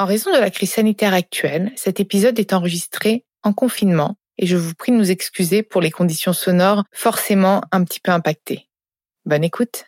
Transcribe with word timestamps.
En 0.00 0.06
raison 0.06 0.32
de 0.32 0.38
la 0.38 0.50
crise 0.50 0.70
sanitaire 0.70 1.12
actuelle, 1.12 1.72
cet 1.74 1.98
épisode 1.98 2.38
est 2.38 2.52
enregistré 2.52 3.24
en 3.42 3.52
confinement 3.52 4.16
et 4.38 4.46
je 4.46 4.56
vous 4.56 4.74
prie 4.74 4.92
de 4.92 4.96
nous 4.96 5.10
excuser 5.10 5.64
pour 5.64 5.80
les 5.80 5.90
conditions 5.90 6.32
sonores 6.32 6.84
forcément 6.92 7.62
un 7.72 7.82
petit 7.82 7.98
peu 7.98 8.12
impactées. 8.12 8.68
Bonne 9.24 9.42
écoute. 9.42 9.86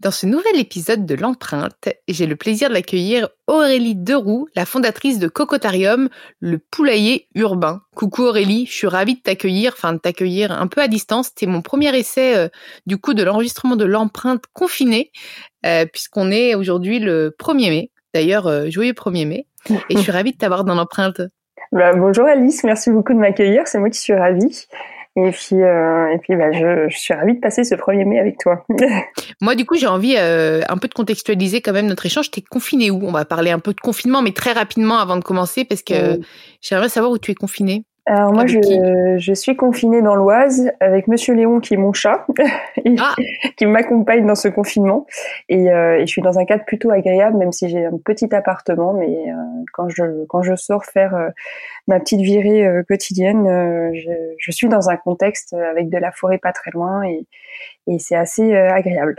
Dans 0.00 0.10
ce 0.10 0.26
nouvel 0.26 0.58
épisode 0.58 1.06
de 1.06 1.14
l'empreinte, 1.14 1.88
j'ai 2.08 2.26
le 2.26 2.34
plaisir 2.34 2.70
d'accueillir 2.70 3.28
Aurélie 3.46 3.94
Deroux, 3.94 4.48
la 4.56 4.66
fondatrice 4.66 5.20
de 5.20 5.28
Cocotarium, 5.28 6.08
le 6.40 6.58
poulailler 6.58 7.28
urbain. 7.36 7.82
Coucou 7.94 8.24
Aurélie, 8.24 8.66
je 8.66 8.72
suis 8.72 8.86
ravie 8.88 9.14
de 9.14 9.20
t'accueillir, 9.20 9.74
enfin 9.76 9.92
de 9.92 9.98
t'accueillir 9.98 10.50
un 10.50 10.66
peu 10.66 10.80
à 10.80 10.88
distance. 10.88 11.28
C'était 11.28 11.46
mon 11.46 11.62
premier 11.62 11.96
essai 11.96 12.36
euh, 12.36 12.48
du 12.86 12.98
coup 12.98 13.14
de 13.14 13.22
l'enregistrement 13.22 13.76
de 13.76 13.84
l'empreinte 13.84 14.42
confinée, 14.52 15.12
euh, 15.64 15.86
puisqu'on 15.86 16.32
est 16.32 16.56
aujourd'hui 16.56 16.98
le 16.98 17.34
1er 17.38 17.70
mai. 17.70 17.90
D'ailleurs, 18.14 18.46
euh, 18.46 18.70
joyeux 18.70 18.92
1er 18.92 19.26
mai. 19.26 19.46
Et 19.90 19.96
je 19.96 19.98
suis 19.98 20.12
ravie 20.12 20.32
de 20.32 20.38
t'avoir 20.38 20.64
dans 20.64 20.76
l'empreinte. 20.76 21.20
Bah, 21.72 21.92
bonjour 21.94 22.24
Alice, 22.24 22.62
merci 22.62 22.90
beaucoup 22.90 23.12
de 23.12 23.18
m'accueillir, 23.18 23.66
c'est 23.66 23.78
moi 23.78 23.90
qui 23.90 23.98
suis 23.98 24.14
ravie. 24.14 24.66
Et 25.16 25.30
puis, 25.30 25.62
euh, 25.62 26.12
et 26.12 26.18
puis 26.18 26.34
bah, 26.34 26.50
je, 26.52 26.88
je, 26.88 26.96
suis 26.96 27.14
ravie 27.14 27.34
de 27.34 27.40
passer 27.40 27.62
ce 27.62 27.74
1er 27.74 28.04
mai 28.04 28.18
avec 28.18 28.38
toi. 28.38 28.64
Moi, 29.40 29.54
du 29.54 29.64
coup, 29.64 29.76
j'ai 29.76 29.86
envie 29.86 30.16
euh, 30.16 30.62
un 30.68 30.76
peu 30.76 30.88
de 30.88 30.94
contextualiser 30.94 31.60
quand 31.60 31.72
même 31.72 31.86
notre 31.86 32.04
échange. 32.04 32.32
T'es 32.32 32.40
confiné 32.40 32.90
où? 32.90 33.00
On 33.04 33.12
va 33.12 33.24
parler 33.24 33.52
un 33.52 33.60
peu 33.60 33.72
de 33.72 33.80
confinement, 33.80 34.22
mais 34.22 34.32
très 34.32 34.52
rapidement 34.52 34.98
avant 34.98 35.16
de 35.16 35.22
commencer, 35.22 35.64
parce 35.64 35.82
que 35.82 36.16
oui. 36.16 36.26
j'aimerais 36.60 36.88
savoir 36.88 37.12
où 37.12 37.18
tu 37.18 37.30
es 37.30 37.34
confiné. 37.36 37.84
Alors 38.06 38.34
moi, 38.34 38.44
je, 38.46 39.16
je, 39.18 39.32
suis 39.32 39.56
confinée 39.56 40.02
dans 40.02 40.14
l'Oise 40.14 40.70
avec 40.80 41.08
Monsieur 41.08 41.34
Léon 41.34 41.60
qui 41.60 41.72
est 41.72 41.78
mon 41.78 41.94
chat, 41.94 42.26
ah. 42.98 43.14
qui 43.56 43.64
m'accompagne 43.64 44.26
dans 44.26 44.34
ce 44.34 44.48
confinement. 44.48 45.06
Et, 45.48 45.70
euh, 45.70 45.96
et, 45.96 46.00
je 46.00 46.12
suis 46.12 46.20
dans 46.20 46.38
un 46.38 46.44
cadre 46.44 46.66
plutôt 46.66 46.90
agréable, 46.90 47.38
même 47.38 47.52
si 47.52 47.70
j'ai 47.70 47.86
un 47.86 47.96
petit 47.96 48.34
appartement. 48.34 48.92
Mais 48.92 49.06
euh, 49.06 49.64
quand 49.72 49.88
je 49.88 50.24
quand 50.26 50.42
je 50.42 50.54
sors 50.54 50.84
faire 50.84 51.14
euh, 51.14 51.30
ma 51.86 52.00
petite 52.00 52.20
virée 52.20 52.66
euh, 52.66 52.82
quotidienne, 52.82 53.46
euh, 53.46 53.90
je, 53.94 54.10
je, 54.38 54.50
suis 54.52 54.68
dans 54.68 54.88
un 54.90 54.96
contexte 54.96 55.54
avec 55.54 55.88
de 55.88 55.98
la 55.98 56.12
forêt 56.12 56.38
pas 56.38 56.52
très 56.52 56.70
loin 56.70 57.02
et, 57.02 57.26
et 57.86 57.98
c'est 57.98 58.16
assez 58.16 58.54
agréable. 58.54 59.16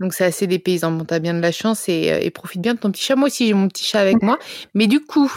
Donc 0.00 0.12
c'est 0.12 0.24
assez 0.24 0.46
dépaysant. 0.46 0.92
Bon, 0.92 1.04
t'as 1.04 1.18
bien 1.18 1.34
de 1.34 1.40
la 1.40 1.52
chance 1.52 1.88
et, 1.88 2.18
et, 2.20 2.30
profite 2.30 2.60
bien 2.60 2.74
de 2.74 2.78
ton 2.78 2.90
petit 2.90 3.02
chat. 3.02 3.16
Moi 3.16 3.28
aussi, 3.28 3.46
j'ai 3.46 3.54
mon 3.54 3.68
petit 3.68 3.84
chat 3.84 4.00
avec 4.00 4.22
moi. 4.22 4.38
Mais 4.74 4.86
du 4.86 5.00
coup, 5.00 5.32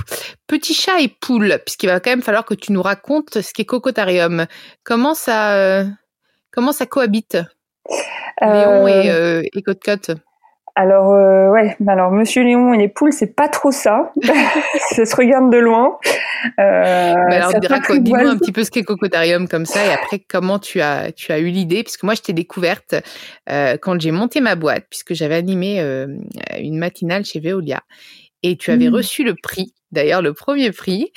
petit 0.47 0.73
chat 0.73 0.99
et 1.01 1.07
poule, 1.07 1.59
puisqu'il 1.65 1.87
va 1.87 1.99
quand 1.99 2.09
même 2.09 2.21
falloir 2.21 2.45
que 2.45 2.53
tu 2.53 2.71
nous 2.71 2.81
racontes 2.81 3.41
ce 3.41 3.53
qu'est 3.53 3.65
Cocotarium. 3.65 4.45
Comment 4.83 5.13
ça, 5.13 5.55
euh, 5.55 5.85
comment 6.51 6.73
ça 6.73 6.85
cohabite? 6.85 7.37
Léon 8.41 8.87
et, 8.87 9.09
euh, 9.09 9.43
et 9.53 9.61
Côte-Côte? 9.61 10.11
Alors 10.75 11.13
euh, 11.13 11.49
ouais, 11.49 11.75
alors 11.87 12.11
Monsieur 12.11 12.43
Léon 12.43 12.73
et 12.73 12.77
les 12.77 12.87
poules, 12.87 13.13
c'est 13.13 13.35
pas 13.35 13.47
trop 13.47 13.71
ça. 13.71 14.11
ça 14.91 15.05
se 15.05 15.15
regarde 15.15 15.51
de 15.51 15.57
loin. 15.57 15.97
Euh, 16.59 17.15
alors 17.29 17.51
raconte-nous 17.69 18.15
un 18.15 18.37
petit 18.37 18.51
peu 18.51 18.63
ce 18.63 18.71
qu'est 18.71 18.83
Cocotarium 18.83 19.47
comme 19.47 19.65
ça 19.65 19.85
et 19.85 19.91
après 19.91 20.19
comment 20.19 20.57
tu 20.57 20.79
as 20.79 21.11
tu 21.11 21.31
as 21.31 21.39
eu 21.39 21.47
l'idée 21.47 21.83
puisque 21.83 22.03
moi 22.03 22.13
je 22.13 22.21
t'ai 22.21 22.33
découverte 22.33 22.95
euh, 23.49 23.75
quand 23.81 23.99
j'ai 23.99 24.11
monté 24.11 24.39
ma 24.39 24.55
boîte 24.55 24.85
puisque 24.89 25.13
j'avais 25.13 25.35
animé 25.35 25.81
euh, 25.81 26.07
une 26.57 26.77
matinale 26.77 27.25
chez 27.25 27.41
Veolia 27.41 27.81
et 28.41 28.55
tu 28.55 28.71
avais 28.71 28.89
mmh. 28.89 28.95
reçu 28.95 29.23
le 29.25 29.35
prix, 29.35 29.73
d'ailleurs 29.91 30.21
le 30.21 30.33
premier 30.33 30.71
prix 30.71 31.11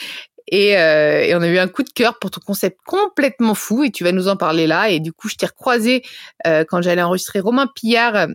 et, 0.49 0.77
euh, 0.77 1.23
et, 1.23 1.35
on 1.35 1.41
a 1.41 1.49
eu 1.49 1.59
un 1.59 1.69
coup 1.69 1.83
de 1.83 1.91
cœur 1.91 2.19
pour 2.19 2.31
ton 2.31 2.41
concept 2.41 2.79
complètement 2.85 3.55
fou 3.55 3.85
et 3.85 3.91
tu 3.91 4.05
vas 4.05 4.12
nous 4.12 4.29
en 4.29 4.37
parler 4.37 4.67
là. 4.67 4.91
Et 4.91 5.01
du 5.01 5.12
coup, 5.12 5.29
je 5.29 5.37
t'ai 5.37 5.47
recroisé 5.47 6.03
euh, 6.47 6.65
quand 6.69 6.83
j'allais 6.83 7.03
enregistrer 7.03 7.41
Romain 7.41 7.69
Pillard 7.75 8.29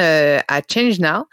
euh, 0.00 0.38
à 0.48 0.60
Change 0.68 1.00
Now 1.00 1.24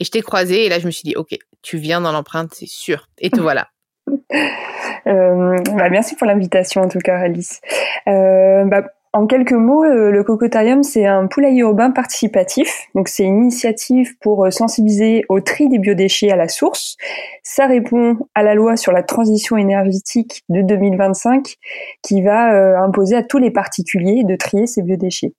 et 0.00 0.04
je 0.04 0.10
t'ai 0.10 0.20
croisé 0.20 0.66
et 0.66 0.68
là 0.68 0.78
je 0.78 0.86
me 0.86 0.90
suis 0.90 1.04
dit 1.04 1.16
ok 1.16 1.36
tu 1.62 1.76
viens 1.76 2.00
dans 2.00 2.12
l'empreinte 2.12 2.54
c'est 2.54 2.68
sûr 2.68 3.08
et 3.18 3.30
te 3.30 3.40
voilà. 3.40 3.68
euh, 4.06 5.56
bah, 5.76 5.90
merci 5.90 6.16
pour 6.16 6.26
l'invitation 6.26 6.82
en 6.82 6.88
tout 6.88 7.00
cas 7.00 7.18
Alice. 7.18 7.60
Euh, 8.08 8.64
bah, 8.64 8.84
en 9.14 9.26
quelques 9.26 9.52
mots, 9.52 9.84
le 9.84 10.22
Cocotarium, 10.22 10.82
c'est 10.82 11.06
un 11.06 11.26
poulailler 11.26 11.60
urbain 11.60 11.90
participatif. 11.90 12.88
Donc, 12.94 13.08
c'est 13.08 13.24
une 13.24 13.38
initiative 13.38 14.18
pour 14.20 14.52
sensibiliser 14.52 15.24
au 15.30 15.40
tri 15.40 15.68
des 15.68 15.78
biodéchets 15.78 16.30
à 16.30 16.36
la 16.36 16.46
source. 16.46 16.96
Ça 17.42 17.66
répond 17.66 18.18
à 18.34 18.42
la 18.42 18.54
loi 18.54 18.76
sur 18.76 18.92
la 18.92 19.02
transition 19.02 19.56
énergétique 19.56 20.44
de 20.50 20.60
2025 20.60 21.56
qui 22.02 22.22
va 22.22 22.52
euh, 22.52 22.78
imposer 22.78 23.16
à 23.16 23.22
tous 23.22 23.38
les 23.38 23.50
particuliers 23.50 24.24
de 24.24 24.36
trier 24.36 24.66
ces 24.66 24.82
biodéchets. 24.82 25.32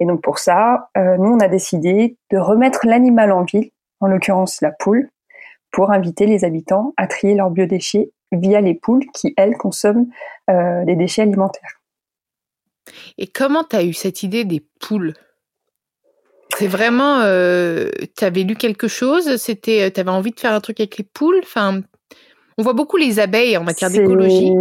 Et 0.00 0.06
donc 0.06 0.22
pour 0.22 0.38
ça, 0.38 0.90
euh, 0.96 1.16
nous, 1.16 1.30
on 1.30 1.40
a 1.40 1.48
décidé 1.48 2.16
de 2.30 2.38
remettre 2.38 2.80
l'animal 2.84 3.32
en 3.32 3.44
ville, 3.44 3.70
en 4.00 4.08
l'occurrence 4.08 4.60
la 4.60 4.70
poule, 4.70 5.08
pour 5.70 5.90
inviter 5.90 6.26
les 6.26 6.44
habitants 6.44 6.92
à 6.96 7.06
trier 7.06 7.34
leurs 7.34 7.50
biodéchets 7.50 8.10
via 8.32 8.60
les 8.60 8.74
poules 8.74 9.04
qui, 9.14 9.32
elles, 9.36 9.56
consomment 9.56 10.08
euh, 10.50 10.84
des 10.84 10.96
déchets 10.96 11.22
alimentaires. 11.22 11.80
Et 13.18 13.26
comment 13.26 13.64
tu 13.64 13.76
as 13.76 13.84
eu 13.84 13.92
cette 13.92 14.22
idée 14.22 14.44
des 14.44 14.64
poules? 14.80 15.14
C'est 16.56 16.68
vraiment, 16.68 17.20
euh, 17.20 17.90
tu 18.16 18.24
avais 18.24 18.42
lu 18.42 18.54
quelque 18.54 18.88
chose? 18.88 19.36
C'était, 19.36 19.90
tu 19.90 20.00
avais 20.00 20.10
envie 20.10 20.30
de 20.30 20.40
faire 20.40 20.52
un 20.52 20.60
truc 20.60 20.80
avec 20.80 20.96
les 20.96 21.04
poules? 21.04 21.40
Enfin, 21.42 21.80
on 22.58 22.62
voit 22.62 22.72
beaucoup 22.72 22.96
les 22.96 23.18
abeilles 23.18 23.56
en 23.56 23.64
matière 23.64 23.90
d'écologie, 23.90 24.52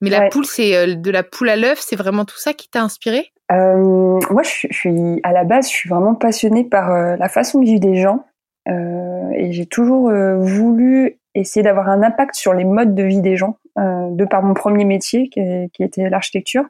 mais 0.00 0.10
la 0.10 0.28
poule, 0.28 0.44
c'est 0.44 0.96
de 0.96 1.10
la 1.10 1.22
poule 1.22 1.48
à 1.48 1.56
l'œuf. 1.56 1.80
C'est 1.80 1.96
vraiment 1.96 2.24
tout 2.24 2.38
ça 2.38 2.52
qui 2.52 2.68
t'a 2.68 2.82
inspiré? 2.82 3.32
Euh, 3.52 4.20
moi, 4.30 4.42
je, 4.42 4.68
je, 4.70 4.76
suis 4.76 5.20
à 5.22 5.32
la 5.32 5.44
base, 5.44 5.66
je 5.66 5.72
suis 5.72 5.88
vraiment 5.88 6.14
passionnée 6.14 6.64
par 6.64 6.92
euh, 6.92 7.16
la 7.16 7.28
façon 7.28 7.60
de 7.60 7.64
vivre 7.64 7.80
des 7.80 7.96
gens, 7.96 8.24
euh, 8.68 9.30
et 9.34 9.52
j'ai 9.52 9.66
toujours 9.66 10.10
euh, 10.10 10.36
voulu 10.36 11.18
essayer 11.34 11.62
d'avoir 11.62 11.88
un 11.88 12.02
impact 12.02 12.34
sur 12.34 12.52
les 12.52 12.64
modes 12.64 12.94
de 12.94 13.02
vie 13.02 13.20
des 13.20 13.36
gens, 13.36 13.56
euh, 13.78 14.08
de 14.10 14.24
par 14.24 14.42
mon 14.42 14.54
premier 14.54 14.84
métier 14.84 15.28
qui, 15.28 15.40
qui 15.72 15.82
était 15.82 16.10
l'architecture, 16.10 16.64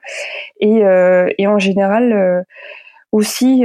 et, 0.61 0.83
et, 1.39 1.47
en 1.47 1.59
général 1.59 2.45
aussi, 3.13 3.65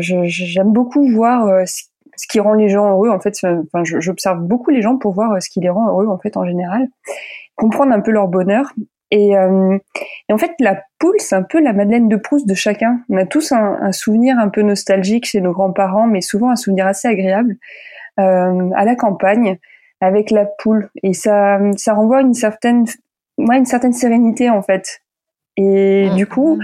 j'aime 0.00 0.72
beaucoup 0.72 1.06
voir 1.08 1.66
ce, 1.66 1.84
ce, 2.16 2.26
qui 2.26 2.40
rend 2.40 2.54
les 2.54 2.68
gens 2.68 2.90
heureux. 2.90 3.10
En 3.10 3.20
fait, 3.20 3.34
enfin, 3.44 3.84
j'observe 3.84 4.40
beaucoup 4.40 4.70
les 4.70 4.82
gens 4.82 4.96
pour 4.96 5.12
voir 5.12 5.40
ce 5.42 5.50
qui 5.50 5.60
les 5.60 5.68
rend 5.68 5.88
heureux 5.88 6.08
en 6.08 6.18
fait 6.18 6.36
en 6.36 6.46
général, 6.46 6.88
comprendre 7.56 7.92
un 7.92 8.00
peu 8.00 8.10
leur 8.10 8.28
bonheur 8.28 8.72
et, 9.10 9.36
euh, 9.36 9.76
et, 10.28 10.32
en 10.32 10.38
fait, 10.38 10.52
la 10.60 10.82
poule, 10.98 11.16
c'est 11.18 11.34
un 11.34 11.42
peu 11.42 11.60
la 11.60 11.72
Madeleine 11.72 12.08
de 12.08 12.16
Proust 12.16 12.48
de 12.48 12.54
chacun. 12.54 13.00
On 13.08 13.16
a 13.16 13.26
tous 13.26 13.52
un, 13.52 13.78
un 13.80 13.92
souvenir 13.92 14.38
un 14.38 14.48
peu 14.48 14.62
nostalgique 14.62 15.26
chez 15.26 15.40
nos 15.40 15.52
grands-parents, 15.52 16.06
mais 16.06 16.20
souvent 16.20 16.50
un 16.50 16.56
souvenir 16.56 16.86
assez 16.86 17.08
agréable 17.08 17.56
euh, 18.20 18.70
à 18.76 18.84
la 18.84 18.94
campagne 18.94 19.58
avec 20.00 20.30
la 20.30 20.46
poule. 20.46 20.90
Et 21.02 21.12
ça, 21.12 21.58
ça 21.76 21.94
renvoie 21.94 22.20
une 22.20 22.34
certaine, 22.34 22.84
ouais, 23.38 23.58
une 23.58 23.66
certaine 23.66 23.92
sérénité 23.92 24.48
en 24.48 24.62
fait. 24.62 25.00
Et 25.56 26.08
mmh. 26.08 26.16
du 26.16 26.26
coup, 26.26 26.58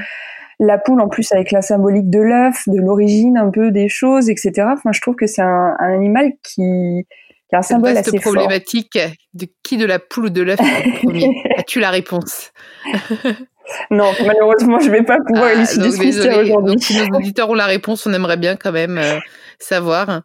la 0.59 0.79
poule, 0.79 1.01
en 1.01 1.09
plus 1.09 1.33
avec 1.33 1.51
la 1.51 1.63
symbolique 1.63 2.09
de 2.09 2.21
l'œuf, 2.21 2.65
de 2.69 2.81
l'origine 2.81 3.37
un 3.37 3.51
peu 3.51 3.71
des 3.71 3.89
choses, 3.89 4.31
etc. 4.31 4.69
Enfin, 4.73 4.93
je 4.93 5.01
trouve 5.01 5.17
que 5.17 5.27
c'est 5.27 5.43
un, 5.43 5.77
un 5.79 5.93
animal 5.93 6.33
qui 6.43 7.07
qui 7.49 7.55
est 7.55 7.59
un 7.59 7.63
symbole 7.63 7.95
vaste 7.95 8.09
assez 8.09 8.19
problématique 8.19 8.99
fort. 8.99 9.11
de 9.35 9.47
qui 9.63 9.77
de 9.77 9.87
la 9.87 9.99
poule 9.99 10.27
ou 10.27 10.31
de 10.31 10.43
l'œuf 10.43 10.61
As-tu 11.59 11.81
la 11.81 11.91
réponse? 11.91 12.53
Non, 13.91 14.13
malheureusement, 14.25 14.79
je 14.79 14.91
vais 14.91 15.03
pas 15.03 15.19
pouvoir 15.27 15.49
ah, 15.49 15.55
élucider 15.55 15.91
ce 15.91 15.99
mystère 15.99 16.39
aujourd'hui. 16.39 16.75
Donc, 16.75 16.83
si 16.83 16.97
nos 16.97 17.17
auditeurs 17.17 17.51
ont 17.51 17.55
la 17.55 17.67
réponse, 17.67 18.07
on 18.07 18.13
aimerait 18.13 18.37
bien 18.37 18.57
quand 18.57 18.73
même 18.73 18.99
euh, 18.99 19.19
savoir. 19.59 20.23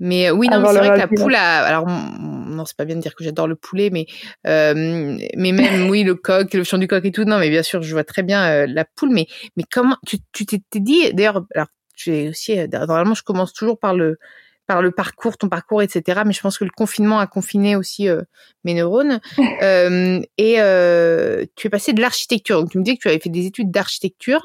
Mais 0.00 0.30
oui, 0.30 0.48
non, 0.48 0.62
c'est 0.66 0.78
vrai 0.78 0.90
que 0.90 0.98
la 0.98 1.08
poule 1.08 1.34
a... 1.34 1.64
Alors, 1.64 1.86
non, 1.86 2.64
c'est 2.66 2.76
pas 2.76 2.84
bien 2.84 2.96
de 2.96 3.00
dire 3.00 3.14
que 3.14 3.24
j'adore 3.24 3.46
le 3.46 3.56
poulet, 3.56 3.90
mais 3.90 4.06
mais 4.44 5.52
même, 5.52 5.88
oui, 5.88 6.02
le 6.02 6.14
coq, 6.14 6.52
le 6.52 6.64
chant 6.64 6.78
du 6.78 6.88
coq 6.88 7.04
et 7.04 7.12
tout. 7.12 7.24
Non, 7.24 7.38
mais 7.38 7.48
bien 7.48 7.62
sûr, 7.62 7.82
je 7.82 7.92
vois 7.92 8.04
très 8.04 8.22
bien 8.22 8.66
la 8.66 8.84
poule. 8.84 9.10
Mais 9.12 9.26
mais 9.56 9.64
comment... 9.70 9.96
Tu 10.06 10.18
t'es 10.46 10.60
dit... 10.80 11.12
D'ailleurs, 11.14 11.44
alors, 11.54 11.68
j'ai 11.96 12.28
aussi... 12.28 12.56
Normalement, 12.68 13.14
je 13.14 13.22
commence 13.22 13.52
toujours 13.52 13.78
par 13.78 13.94
le 13.94 14.18
par 14.66 14.82
le 14.82 14.90
parcours, 14.90 15.36
ton 15.36 15.48
parcours, 15.48 15.82
etc. 15.82 16.22
Mais 16.26 16.32
je 16.32 16.40
pense 16.40 16.58
que 16.58 16.64
le 16.64 16.70
confinement 16.70 17.18
a 17.18 17.26
confiné 17.26 17.76
aussi 17.76 18.08
euh, 18.08 18.22
mes 18.64 18.74
neurones. 18.74 19.20
euh, 19.62 20.20
et 20.38 20.56
euh, 20.58 21.44
tu 21.56 21.66
es 21.66 21.70
passé 21.70 21.92
de 21.92 22.00
l'architecture. 22.00 22.60
Donc 22.60 22.70
tu 22.70 22.78
me 22.78 22.84
dis 22.84 22.96
que 22.96 23.02
tu 23.02 23.08
avais 23.08 23.18
fait 23.18 23.30
des 23.30 23.46
études 23.46 23.70
d'architecture. 23.70 24.42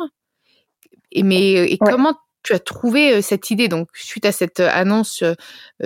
Et 1.11 1.23
mais 1.23 1.71
et 1.71 1.77
comment 1.77 2.13
tu 2.43 2.53
as 2.53 2.59
trouvé 2.59 3.15
euh, 3.15 3.21
cette 3.21 3.49
idée? 3.49 3.67
Donc 3.67 3.89
suite 3.93 4.25
à 4.25 4.31
cette 4.31 4.59
annonce, 4.59 5.23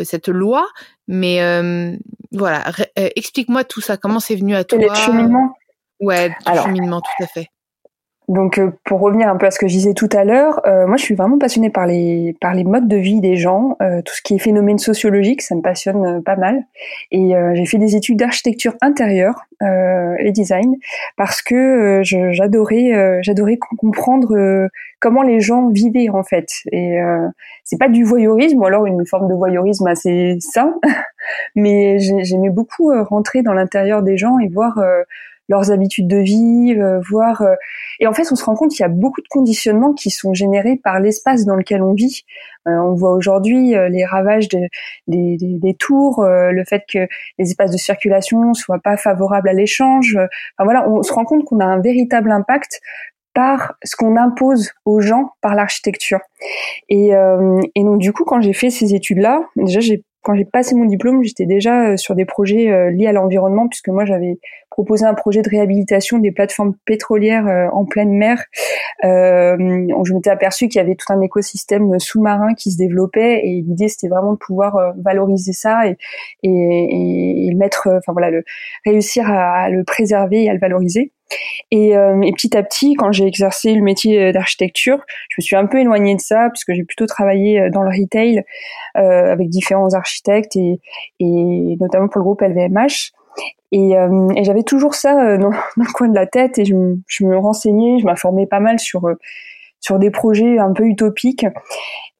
cette 0.03 0.27
loi. 0.27 0.67
Mais 1.07 1.39
voilà, 2.31 2.71
explique-moi 2.95 3.63
tout 3.63 3.81
ça. 3.81 3.97
Comment 3.97 4.19
c'est 4.19 4.35
venu 4.35 4.55
à 4.55 4.63
toi 4.63 4.79
Le 4.79 4.93
cheminement. 4.95 5.55
Ouais, 5.99 6.29
le 6.47 6.61
cheminement, 6.61 7.01
tout 7.01 7.23
à 7.23 7.27
fait. 7.27 7.47
Donc, 8.29 8.57
euh, 8.57 8.71
pour 8.85 9.01
revenir 9.01 9.27
un 9.27 9.35
peu 9.35 9.45
à 9.45 9.51
ce 9.51 9.59
que 9.59 9.67
je 9.67 9.73
disais 9.73 9.93
tout 9.93 10.09
à 10.13 10.23
l'heure, 10.23 10.61
euh, 10.65 10.87
moi, 10.87 10.95
je 10.95 11.03
suis 11.03 11.15
vraiment 11.15 11.37
passionnée 11.37 11.69
par 11.69 11.85
les 11.85 12.35
par 12.39 12.53
les 12.53 12.63
modes 12.63 12.87
de 12.87 12.95
vie 12.95 13.19
des 13.19 13.35
gens, 13.35 13.75
euh, 13.81 14.01
tout 14.01 14.13
ce 14.13 14.21
qui 14.21 14.35
est 14.35 14.39
phénomène 14.39 14.77
sociologique, 14.77 15.41
ça 15.41 15.55
me 15.55 15.61
passionne 15.61 16.23
pas 16.23 16.37
mal. 16.37 16.63
Et 17.11 17.33
j'ai 17.53 17.65
fait 17.65 17.77
des 17.77 17.95
études 17.95 18.17
d'architecture 18.17 18.75
intérieure 18.81 19.45
et 19.61 20.31
design 20.31 20.75
parce 21.15 21.41
que 21.41 22.01
j'adorais 22.03 23.21
j'adorais 23.21 23.57
comprendre 23.57 24.69
comment 24.99 25.21
les 25.21 25.39
gens 25.39 25.69
vivaient 25.69 26.09
en 26.09 26.23
fait. 26.23 26.47
Et 26.71 26.99
c'est 27.63 27.77
pas 27.77 27.87
du 27.87 28.03
voyeurisme 28.03 28.59
ou 28.59 28.65
alors 28.65 28.85
une 28.85 29.05
forme 29.05 29.29
de 29.29 29.33
voyeurisme 29.33 29.87
assez 29.87 30.37
sain, 30.39 30.75
mais 31.55 31.99
j'aimais 31.99 32.49
beaucoup 32.49 32.91
rentrer 33.03 33.41
dans 33.41 33.53
l'intérieur 33.53 34.03
des 34.03 34.17
gens 34.17 34.39
et 34.39 34.49
voir 34.49 34.79
leurs 35.49 35.71
habitudes 35.71 36.07
de 36.07 36.17
vie, 36.17 36.75
euh, 36.77 36.99
voir. 37.09 37.41
Euh, 37.41 37.55
et 37.99 38.07
en 38.07 38.13
fait, 38.13 38.31
on 38.31 38.35
se 38.35 38.43
rend 38.43 38.55
compte 38.55 38.71
qu'il 38.71 38.81
y 38.81 38.85
a 38.85 38.89
beaucoup 38.89 39.21
de 39.21 39.27
conditionnements 39.29 39.93
qui 39.93 40.09
sont 40.09 40.33
générés 40.33 40.79
par 40.81 40.99
l'espace 40.99 41.45
dans 41.45 41.55
lequel 41.55 41.81
on 41.81 41.93
vit. 41.93 42.23
Euh, 42.67 42.71
on 42.71 42.93
voit 42.93 43.13
aujourd'hui 43.13 43.73
les 43.89 44.05
ravages 44.05 44.47
de, 44.47 44.59
des, 45.07 45.37
des, 45.37 45.59
des, 45.59 45.73
tours, 45.73 46.23
le 46.25 46.63
fait 46.65 46.83
que 46.91 47.07
les 47.37 47.49
espaces 47.49 47.71
de 47.71 47.77
circulation 47.77 48.53
soient 48.53 48.79
pas 48.79 48.95
favorables 48.95 49.49
à 49.49 49.53
l'échange. 49.53 50.15
Enfin 50.15 50.63
voilà, 50.63 50.89
on 50.89 51.03
se 51.03 51.11
rend 51.11 51.25
compte 51.25 51.43
qu'on 51.43 51.59
a 51.59 51.65
un 51.65 51.81
véritable 51.81 52.31
impact 52.31 52.79
par 53.33 53.73
ce 53.83 53.95
qu'on 53.95 54.15
impose 54.15 54.71
aux 54.85 55.01
gens 55.01 55.31
par 55.41 55.55
l'architecture. 55.55 56.19
Et, 56.87 57.09
et 57.09 57.83
donc 57.83 57.99
du 57.99 58.13
coup, 58.13 58.23
quand 58.23 58.39
j'ai 58.41 58.53
fait 58.53 58.69
ces 58.69 58.95
études-là, 58.95 59.43
déjà 59.57 59.81
j'ai 59.81 60.03
quand 60.23 60.35
j'ai 60.35 60.45
passé 60.45 60.73
mon 60.73 60.85
diplôme, 60.85 61.21
j'étais 61.21 61.45
déjà 61.45 61.89
euh, 61.89 61.97
sur 61.97 62.15
des 62.15 62.25
projets 62.25 62.71
euh, 62.71 62.89
liés 62.89 63.07
à 63.07 63.11
l'environnement, 63.11 63.67
puisque 63.67 63.89
moi 63.89 64.05
j'avais 64.05 64.39
proposé 64.69 65.05
un 65.05 65.13
projet 65.13 65.41
de 65.41 65.49
réhabilitation 65.49 66.17
des 66.17 66.31
plateformes 66.31 66.73
pétrolières 66.85 67.45
euh, 67.47 67.67
en 67.73 67.85
pleine 67.85 68.11
mer. 68.11 68.43
Euh, 69.03 69.57
je 69.57 70.13
m'étais 70.13 70.29
aperçu 70.29 70.69
qu'il 70.69 70.79
y 70.79 70.83
avait 70.83 70.95
tout 70.95 71.11
un 71.11 71.21
écosystème 71.21 71.99
sous-marin 71.99 72.53
qui 72.55 72.71
se 72.71 72.77
développait, 72.77 73.41
et 73.43 73.61
l'idée 73.61 73.89
c'était 73.89 74.07
vraiment 74.07 74.33
de 74.33 74.37
pouvoir 74.37 74.93
valoriser 74.97 75.53
ça 75.53 75.87
et, 75.87 75.97
et, 76.43 77.47
et 77.47 77.53
mettre, 77.55 77.89
enfin 77.97 78.13
voilà, 78.13 78.39
réussir 78.85 79.29
à, 79.29 79.69
le 79.69 79.83
préserver 79.83 80.45
et 80.45 80.49
à 80.49 80.53
le 80.53 80.59
valoriser. 80.59 81.11
Et, 81.71 81.89
et, 81.89 82.31
petit 82.33 82.55
à 82.55 82.63
petit, 82.63 82.93
quand 82.93 83.11
j'ai 83.11 83.25
exercé 83.25 83.73
le 83.73 83.81
métier 83.81 84.31
d'architecture, 84.31 84.99
je 85.29 85.35
me 85.39 85.41
suis 85.41 85.55
un 85.55 85.65
peu 85.65 85.79
éloignée 85.79 86.15
de 86.15 86.21
ça 86.21 86.49
puisque 86.49 86.73
j'ai 86.73 86.83
plutôt 86.83 87.07
travaillé 87.07 87.69
dans 87.71 87.81
le 87.81 87.89
retail 87.89 88.43
euh, 88.97 89.31
avec 89.31 89.49
différents 89.49 89.93
architectes 89.93 90.55
et, 90.55 90.79
et, 91.19 91.77
notamment 91.79 92.07
pour 92.07 92.19
le 92.19 92.23
groupe 92.23 92.41
LVMH. 92.41 93.11
Et, 93.71 93.97
euh, 93.97 94.29
et 94.35 94.43
j'avais 94.43 94.61
toujours 94.61 94.93
ça 94.93 95.19
euh, 95.19 95.37
dans, 95.37 95.49
le 95.77 95.93
coin 95.93 96.07
de 96.07 96.15
la 96.15 96.27
tête 96.27 96.59
et 96.59 96.65
je, 96.65 96.75
je 97.07 97.25
me 97.25 97.37
renseignais, 97.37 97.99
je 97.99 98.05
m'informais 98.05 98.45
pas 98.45 98.59
mal 98.59 98.79
sur 98.79 99.09
sur 99.79 99.99
des 99.99 100.11
projets 100.11 100.59
un 100.59 100.71
peu 100.71 100.85
utopiques. 100.85 101.45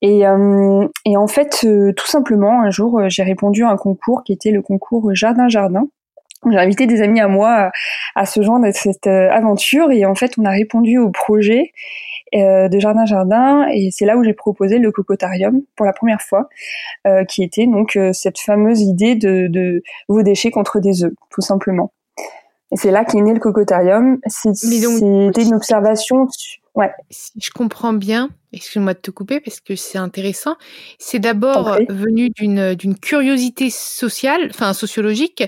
Et, 0.02 0.28
euh, 0.28 0.86
et 1.06 1.16
en 1.16 1.28
fait, 1.28 1.66
tout 1.96 2.08
simplement, 2.08 2.62
un 2.62 2.72
jour, 2.72 3.04
j'ai 3.08 3.24
répondu 3.24 3.64
à 3.64 3.70
un 3.70 3.78
concours 3.78 4.24
qui 4.26 4.34
était 4.34 4.52
le 4.52 4.62
concours 4.62 5.16
Jardin 5.16 5.48
Jardin. 5.48 5.88
J'ai 6.50 6.58
invité 6.58 6.88
des 6.88 7.02
amis 7.02 7.20
à 7.20 7.28
moi 7.28 7.72
à, 8.16 8.26
se 8.26 8.42
joindre 8.42 8.66
à 8.66 8.72
cette 8.72 9.08
aventure 9.08 9.92
et 9.92 10.06
en 10.06 10.16
fait, 10.16 10.34
on 10.38 10.46
a 10.46 10.52
répondu 10.52 10.98
au 10.98 11.10
projet 11.10 11.72
euh, 12.36 12.68
de 12.68 12.80
Jardin 12.80 13.06
Jardin 13.06 13.68
et 13.72 13.90
c'est 13.92 14.06
là 14.06 14.18
où 14.18 14.24
j'ai 14.24 14.34
proposé 14.34 14.80
le 14.80 14.92
cocotarium 14.92 15.62
pour 15.76 15.86
la 15.86 15.94
première 15.94 16.22
fois, 16.22 16.50
euh, 17.06 17.26
qui 17.26 17.44
était 17.44 17.68
donc 17.68 17.96
euh, 17.96 18.12
cette 18.12 18.40
fameuse 18.40 18.82
idée 18.82 19.14
de, 19.14 19.48
de 19.48 19.84
vos 20.08 20.24
déchets 20.24 20.50
contre 20.50 20.80
des 20.80 21.04
œufs, 21.04 21.14
tout 21.30 21.42
simplement. 21.42 21.92
Et 22.72 22.76
c'est 22.76 22.90
là 22.90 23.06
qu'est 23.06 23.22
né 23.22 23.34
le 23.34 23.40
cocotarium. 23.40 24.18
C'était 24.26 25.44
une 25.44 25.54
observation. 25.54 26.28
Ouais. 26.74 26.92
Si 27.12 27.34
je 27.40 27.52
comprends 27.52 27.94
bien, 27.94 28.32
excuse-moi 28.52 28.96
de 28.96 29.00
te 29.00 29.12
couper 29.12 29.40
parce 29.40 29.60
que 29.60 29.76
c'est 29.76 30.00
intéressant. 30.00 30.56
C'est 30.98 31.20
d'abord 31.20 31.78
venu 31.88 32.32
d'une 32.32 32.96
curiosité 33.00 33.70
sociale, 33.70 34.48
enfin 34.50 34.74
sociologique, 34.74 35.44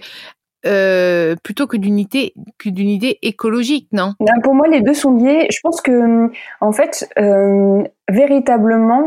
euh, 0.65 1.35
plutôt 1.43 1.67
que 1.67 1.77
d'une 1.77 1.99
idée, 1.99 2.33
que 2.57 2.69
d'une 2.69 2.89
idée 2.89 3.19
écologique, 3.21 3.87
non? 3.91 4.13
Ben, 4.19 4.33
Pour 4.43 4.55
moi, 4.55 4.67
les 4.67 4.81
deux 4.81 4.93
sont 4.93 5.15
liés. 5.15 5.47
Je 5.51 5.59
pense 5.61 5.81
que, 5.81 6.29
en 6.61 6.71
fait, 6.71 7.07
euh, 7.19 7.83
véritablement, 8.09 9.03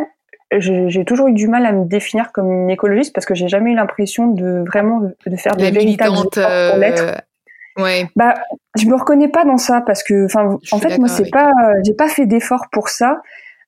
j'ai 0.58 1.04
toujours 1.04 1.28
eu 1.28 1.32
du 1.32 1.48
mal 1.48 1.66
à 1.66 1.72
me 1.72 1.84
définir 1.84 2.32
comme 2.32 2.50
une 2.50 2.70
écologiste 2.70 3.14
parce 3.14 3.26
que 3.26 3.34
j'ai 3.34 3.48
jamais 3.48 3.72
eu 3.72 3.74
l'impression 3.74 4.28
de 4.28 4.64
vraiment 4.66 5.00
de 5.00 5.36
faire 5.36 5.54
des 5.56 5.70
véritables 5.70 6.16
efforts 6.16 6.70
pour 6.70 6.78
l'être. 6.78 7.02
Euh, 7.02 7.82
ouais. 7.82 8.08
Bah, 8.16 8.34
je 8.78 8.86
me 8.86 8.94
reconnais 8.94 9.28
pas 9.28 9.44
dans 9.44 9.58
ça 9.58 9.82
parce 9.82 10.02
que, 10.02 10.24
enfin, 10.24 10.58
en 10.72 10.78
fait, 10.78 10.98
moi, 10.98 11.08
c'est 11.08 11.30
pas, 11.30 11.50
j'ai 11.84 11.94
pas 11.94 12.08
fait 12.08 12.26
d'efforts 12.26 12.68
pour 12.70 12.88
ça. 12.88 13.20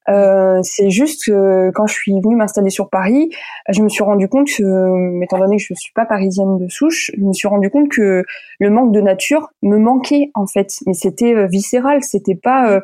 Euh, 0.09 0.61
c'est 0.63 0.91
juste 0.91 1.27
que 1.27 1.71
quand 1.73 1.87
je 1.87 1.95
suis 1.95 2.13
venue 2.13 2.37
m'installer 2.37 2.71
sur 2.71 2.89
Paris, 2.89 3.31
je 3.69 3.83
me 3.83 3.89
suis 3.89 4.03
rendu 4.03 4.29
compte 4.29 4.49
que, 4.49 5.23
étant 5.23 5.39
donné 5.39 5.57
que 5.57 5.63
je 5.63 5.75
suis 5.75 5.93
pas 5.93 6.07
parisienne 6.07 6.59
de 6.59 6.69
souche, 6.69 7.11
je 7.17 7.23
me 7.23 7.33
suis 7.33 7.49
rendu 7.49 7.71
compte 7.71 7.89
que 7.89 8.25
le 8.59 8.71
manque 8.71 8.93
de 8.93 9.01
nature 9.01 9.51
me 9.63 9.79
manquait 9.79 10.31
en 10.35 10.47
fait. 10.47 10.73
Mais 10.87 10.95
c'était 10.95 11.35
euh, 11.35 11.47
viscéral, 11.47 12.03
c'était 12.03 12.35
pas, 12.35 12.71
euh, 12.71 12.81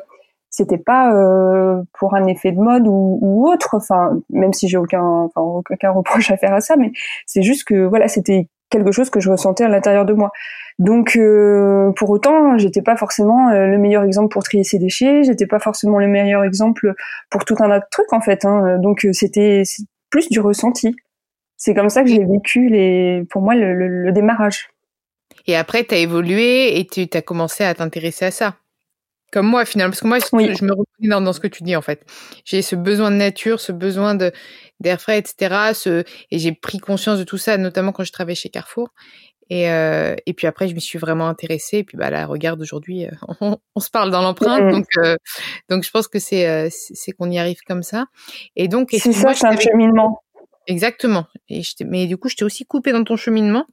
c'était 0.50 0.78
pas 0.78 1.12
euh, 1.14 1.82
pour 1.98 2.14
un 2.14 2.26
effet 2.26 2.52
de 2.52 2.60
mode 2.60 2.86
ou, 2.86 3.18
ou 3.20 3.48
autre. 3.50 3.70
Enfin, 3.74 4.18
même 4.30 4.52
si 4.52 4.68
j'ai 4.68 4.76
aucun, 4.76 5.02
enfin, 5.02 5.40
aucun 5.40 5.90
reproche 5.90 6.30
à 6.30 6.36
faire 6.36 6.54
à 6.54 6.60
ça, 6.60 6.76
mais 6.76 6.92
c'est 7.26 7.42
juste 7.42 7.64
que 7.64 7.86
voilà, 7.86 8.08
c'était 8.08 8.48
quelque 8.70 8.92
chose 8.92 9.10
que 9.10 9.20
je 9.20 9.30
ressentais 9.30 9.64
à 9.64 9.68
l'intérieur 9.68 10.04
de 10.04 10.12
moi. 10.12 10.32
Donc 10.78 11.16
euh, 11.16 11.90
pour 11.96 12.10
autant, 12.10 12.58
j'étais 12.58 12.82
pas 12.82 12.96
forcément 12.96 13.48
euh, 13.50 13.66
le 13.66 13.78
meilleur 13.78 14.04
exemple 14.04 14.28
pour 14.28 14.42
trier 14.42 14.64
ses 14.64 14.78
déchets, 14.78 15.24
j'étais 15.24 15.46
pas 15.46 15.58
forcément 15.58 15.98
le 15.98 16.06
meilleur 16.06 16.44
exemple 16.44 16.94
pour 17.30 17.44
tout 17.44 17.56
un 17.60 17.74
autre 17.74 17.86
truc 17.90 18.12
en 18.12 18.20
fait. 18.20 18.44
Hein. 18.44 18.78
Donc 18.78 19.04
euh, 19.04 19.12
c'était 19.12 19.62
plus 20.10 20.28
du 20.28 20.40
ressenti. 20.40 20.94
C'est 21.56 21.74
comme 21.74 21.88
ça 21.88 22.02
que 22.02 22.08
j'ai 22.08 22.24
vécu 22.24 22.68
les, 22.68 23.24
pour 23.30 23.40
moi 23.40 23.54
le, 23.54 23.72
le, 23.74 24.12
démarrage. 24.12 24.68
Et 25.46 25.56
après, 25.56 25.84
tu 25.84 25.94
as 25.94 25.98
évolué 25.98 26.78
et 26.78 26.86
tu 26.86 27.08
as 27.10 27.22
commencé 27.22 27.64
à 27.64 27.74
t'intéresser 27.74 28.26
à 28.26 28.30
ça. 28.30 28.56
Comme 29.32 29.46
moi, 29.46 29.64
finalement, 29.64 29.90
parce 29.90 30.00
que 30.00 30.06
moi, 30.06 30.18
je 30.20 30.64
me 30.64 30.72
reconnais 30.72 31.08
dans, 31.08 31.20
dans, 31.22 31.32
ce 31.32 31.40
que 31.40 31.48
tu 31.48 31.62
dis, 31.62 31.74
en 31.74 31.82
fait. 31.82 32.04
J'ai 32.44 32.62
ce 32.62 32.76
besoin 32.76 33.10
de 33.10 33.16
nature, 33.16 33.58
ce 33.58 33.72
besoin 33.72 34.14
de 34.14 34.32
d'air 34.80 35.00
frais, 35.00 35.18
etc. 35.18 35.72
Ce, 35.74 36.04
et 36.30 36.38
j'ai 36.38 36.52
pris 36.52 36.78
conscience 36.78 37.18
de 37.18 37.24
tout 37.24 37.38
ça, 37.38 37.56
notamment 37.56 37.92
quand 37.92 38.04
je 38.04 38.12
travaillais 38.12 38.36
chez 38.36 38.48
Carrefour. 38.48 38.90
Et, 39.48 39.70
euh, 39.70 40.16
et 40.26 40.32
puis 40.32 40.46
après, 40.46 40.68
je 40.68 40.74
m'y 40.74 40.80
suis 40.80 40.98
vraiment 40.98 41.28
intéressée. 41.28 41.78
Et 41.78 41.84
puis 41.84 41.96
bah 41.96 42.10
là, 42.10 42.26
regarde, 42.26 42.60
aujourd'hui, 42.60 43.06
euh, 43.06 43.10
on, 43.74 43.80
se 43.80 43.90
parle 43.90 44.10
dans 44.10 44.22
l'empreinte. 44.22 44.64
Mmh. 44.64 44.70
Donc, 44.70 44.86
euh, 44.98 45.16
donc 45.68 45.84
je 45.84 45.90
pense 45.90 46.08
que 46.08 46.18
c'est 46.18 46.48
euh, 46.48 46.68
c'est 46.70 47.12
qu'on 47.12 47.30
y 47.30 47.38
arrive 47.38 47.60
comme 47.66 47.82
ça. 47.82 48.06
Et 48.56 48.68
donc, 48.68 48.88
c'est 48.90 49.12
ça, 49.12 49.34
c'est 49.34 49.46
un 49.46 49.56
cheminement. 49.56 50.22
Exactement. 50.66 51.26
Et 51.48 51.62
mais 51.84 52.06
du 52.06 52.16
coup, 52.16 52.28
je 52.28 52.36
t'ai 52.36 52.44
aussi 52.44 52.64
coupé 52.66 52.92
dans 52.92 53.04
ton 53.04 53.16
cheminement 53.16 53.66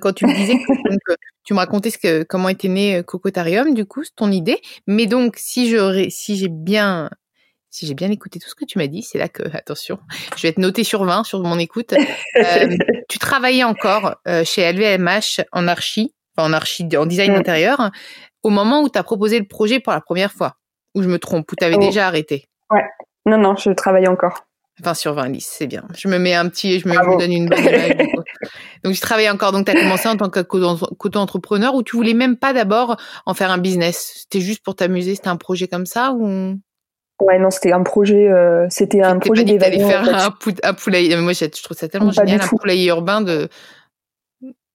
quand 0.00 0.12
tu 0.12 0.24
me 0.24 0.32
disais 0.32 0.54
que 0.54 0.88
donc, 0.88 1.00
tu 1.42 1.52
me 1.52 1.58
racontais 1.58 1.90
ce 1.90 1.98
que, 1.98 2.22
comment 2.22 2.48
était 2.48 2.68
né 2.68 3.02
Cocotarium, 3.02 3.74
du 3.74 3.86
coup, 3.86 4.04
c'est 4.04 4.14
ton 4.14 4.30
idée. 4.30 4.60
Mais 4.86 5.06
donc, 5.06 5.34
si 5.36 5.68
je 5.68 6.06
si 6.10 6.36
j'ai 6.36 6.48
bien 6.48 7.10
si 7.70 7.86
j'ai 7.86 7.94
bien 7.94 8.10
écouté 8.10 8.38
tout 8.40 8.48
ce 8.48 8.54
que 8.54 8.64
tu 8.64 8.78
m'as 8.78 8.88
dit, 8.88 9.02
c'est 9.02 9.18
là 9.18 9.28
que, 9.28 9.42
attention, 9.56 9.98
je 10.36 10.42
vais 10.42 10.48
être 10.48 10.58
notée 10.58 10.84
sur 10.84 11.04
20 11.04 11.24
sur 11.24 11.40
mon 11.40 11.58
écoute. 11.58 11.94
Euh, 12.36 12.76
tu 13.08 13.18
travaillais 13.18 13.64
encore 13.64 14.16
euh, 14.26 14.44
chez 14.44 14.70
LVMH 14.72 15.42
en 15.52 15.68
archi, 15.68 16.14
enfin 16.36 16.48
en 16.48 16.52
archi, 16.52 16.88
en 16.96 17.04
design 17.04 17.32
intérieur, 17.32 17.90
au 18.42 18.50
moment 18.50 18.82
où 18.82 18.88
tu 18.88 18.98
as 18.98 19.02
proposé 19.02 19.38
le 19.38 19.46
projet 19.46 19.80
pour 19.80 19.92
la 19.92 20.00
première 20.00 20.32
fois. 20.32 20.56
Ou 20.94 21.02
je 21.02 21.08
me 21.08 21.18
trompe, 21.18 21.50
ou 21.50 21.56
tu 21.56 21.64
avais 21.64 21.76
oh. 21.76 21.80
déjà 21.80 22.06
arrêté? 22.06 22.46
Ouais, 22.70 22.84
non, 23.26 23.36
non, 23.36 23.56
je 23.56 23.70
travaillais 23.70 24.08
encore. 24.08 24.46
20 24.82 24.94
sur 24.94 25.14
20, 25.14 25.28
Lise, 25.28 25.46
c'est 25.46 25.66
bien. 25.66 25.84
Je 25.94 26.08
me 26.08 26.18
mets 26.18 26.34
un 26.34 26.48
petit, 26.48 26.80
je 26.80 26.88
me, 26.88 26.94
je 26.94 27.00
me 27.00 27.18
donne 27.18 27.32
une 27.32 27.48
bonne 27.48 27.58
image. 27.58 27.96
donc, 28.84 28.94
je 28.94 29.00
travaillais 29.00 29.30
encore. 29.30 29.52
Donc, 29.52 29.66
tu 29.66 29.72
as 29.72 29.80
commencé 29.80 30.08
en 30.08 30.16
tant 30.16 30.30
qu'auto-entrepreneur 30.30 31.74
ou 31.74 31.82
tu 31.82 31.96
voulais 31.96 32.14
même 32.14 32.36
pas 32.36 32.52
d'abord 32.52 32.96
en 33.26 33.34
faire 33.34 33.50
un 33.50 33.58
business? 33.58 34.12
C'était 34.22 34.40
juste 34.40 34.62
pour 34.64 34.76
t'amuser 34.76 35.14
C'était 35.14 35.28
un 35.28 35.36
projet 35.36 35.68
comme 35.68 35.86
ça 35.86 36.12
ou 36.12 36.58
Ouais, 37.20 37.38
non, 37.38 37.50
c'était 37.50 37.72
un 37.72 37.82
projet, 37.82 38.28
euh, 38.28 38.66
c'était 38.70 39.02
un 39.02 39.18
projet 39.18 39.44
d'évaluation. 39.44 39.88
faire 39.88 40.02
en 40.02 40.42
fait. 40.42 40.64
un, 40.64 40.72
poulailler. 40.74 41.16
Moi, 41.16 41.32
je 41.32 41.44
trouve 41.62 41.76
ça 41.76 41.88
tellement 41.88 42.12
génial, 42.12 42.40
un 42.40 42.46
poulailler 42.46 42.88
urbain 42.88 43.20
de. 43.20 43.48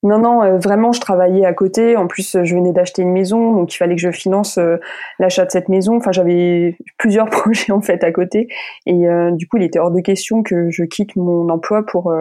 Non, 0.06 0.20
non, 0.20 0.44
euh, 0.44 0.60
vraiment, 0.60 0.92
je 0.92 1.02
travaillais 1.02 1.46
à 1.46 1.54
côté. 1.54 1.98
En 1.98 2.06
plus, 2.06 2.38
je 2.44 2.56
venais 2.56 2.72
d'acheter 2.72 3.02
une 3.02 3.12
maison, 3.12 3.54
donc 3.54 3.74
il 3.74 3.78
fallait 3.78 3.96
que 3.96 4.02
je 4.02 4.12
finance 4.12 4.60
euh, 4.60 4.78
l'achat 5.18 5.46
de 5.46 5.52
cette 5.52 5.68
maison. 5.68 5.98
Enfin, 5.98 6.12
j'avais 6.12 6.78
plusieurs 7.00 7.28
projets 7.32 7.72
en 7.72 7.82
fait 7.82 8.04
à 8.04 8.12
côté, 8.12 8.48
et 8.86 9.08
euh, 9.08 9.32
du 9.32 9.48
coup, 9.48 9.58
il 9.58 9.64
était 9.64 9.80
hors 9.80 9.90
de 9.90 10.02
question 10.02 10.44
que 10.44 10.70
je 10.70 10.84
quitte 10.84 11.16
mon 11.16 11.50
emploi 11.50 11.84
pour 11.84 12.14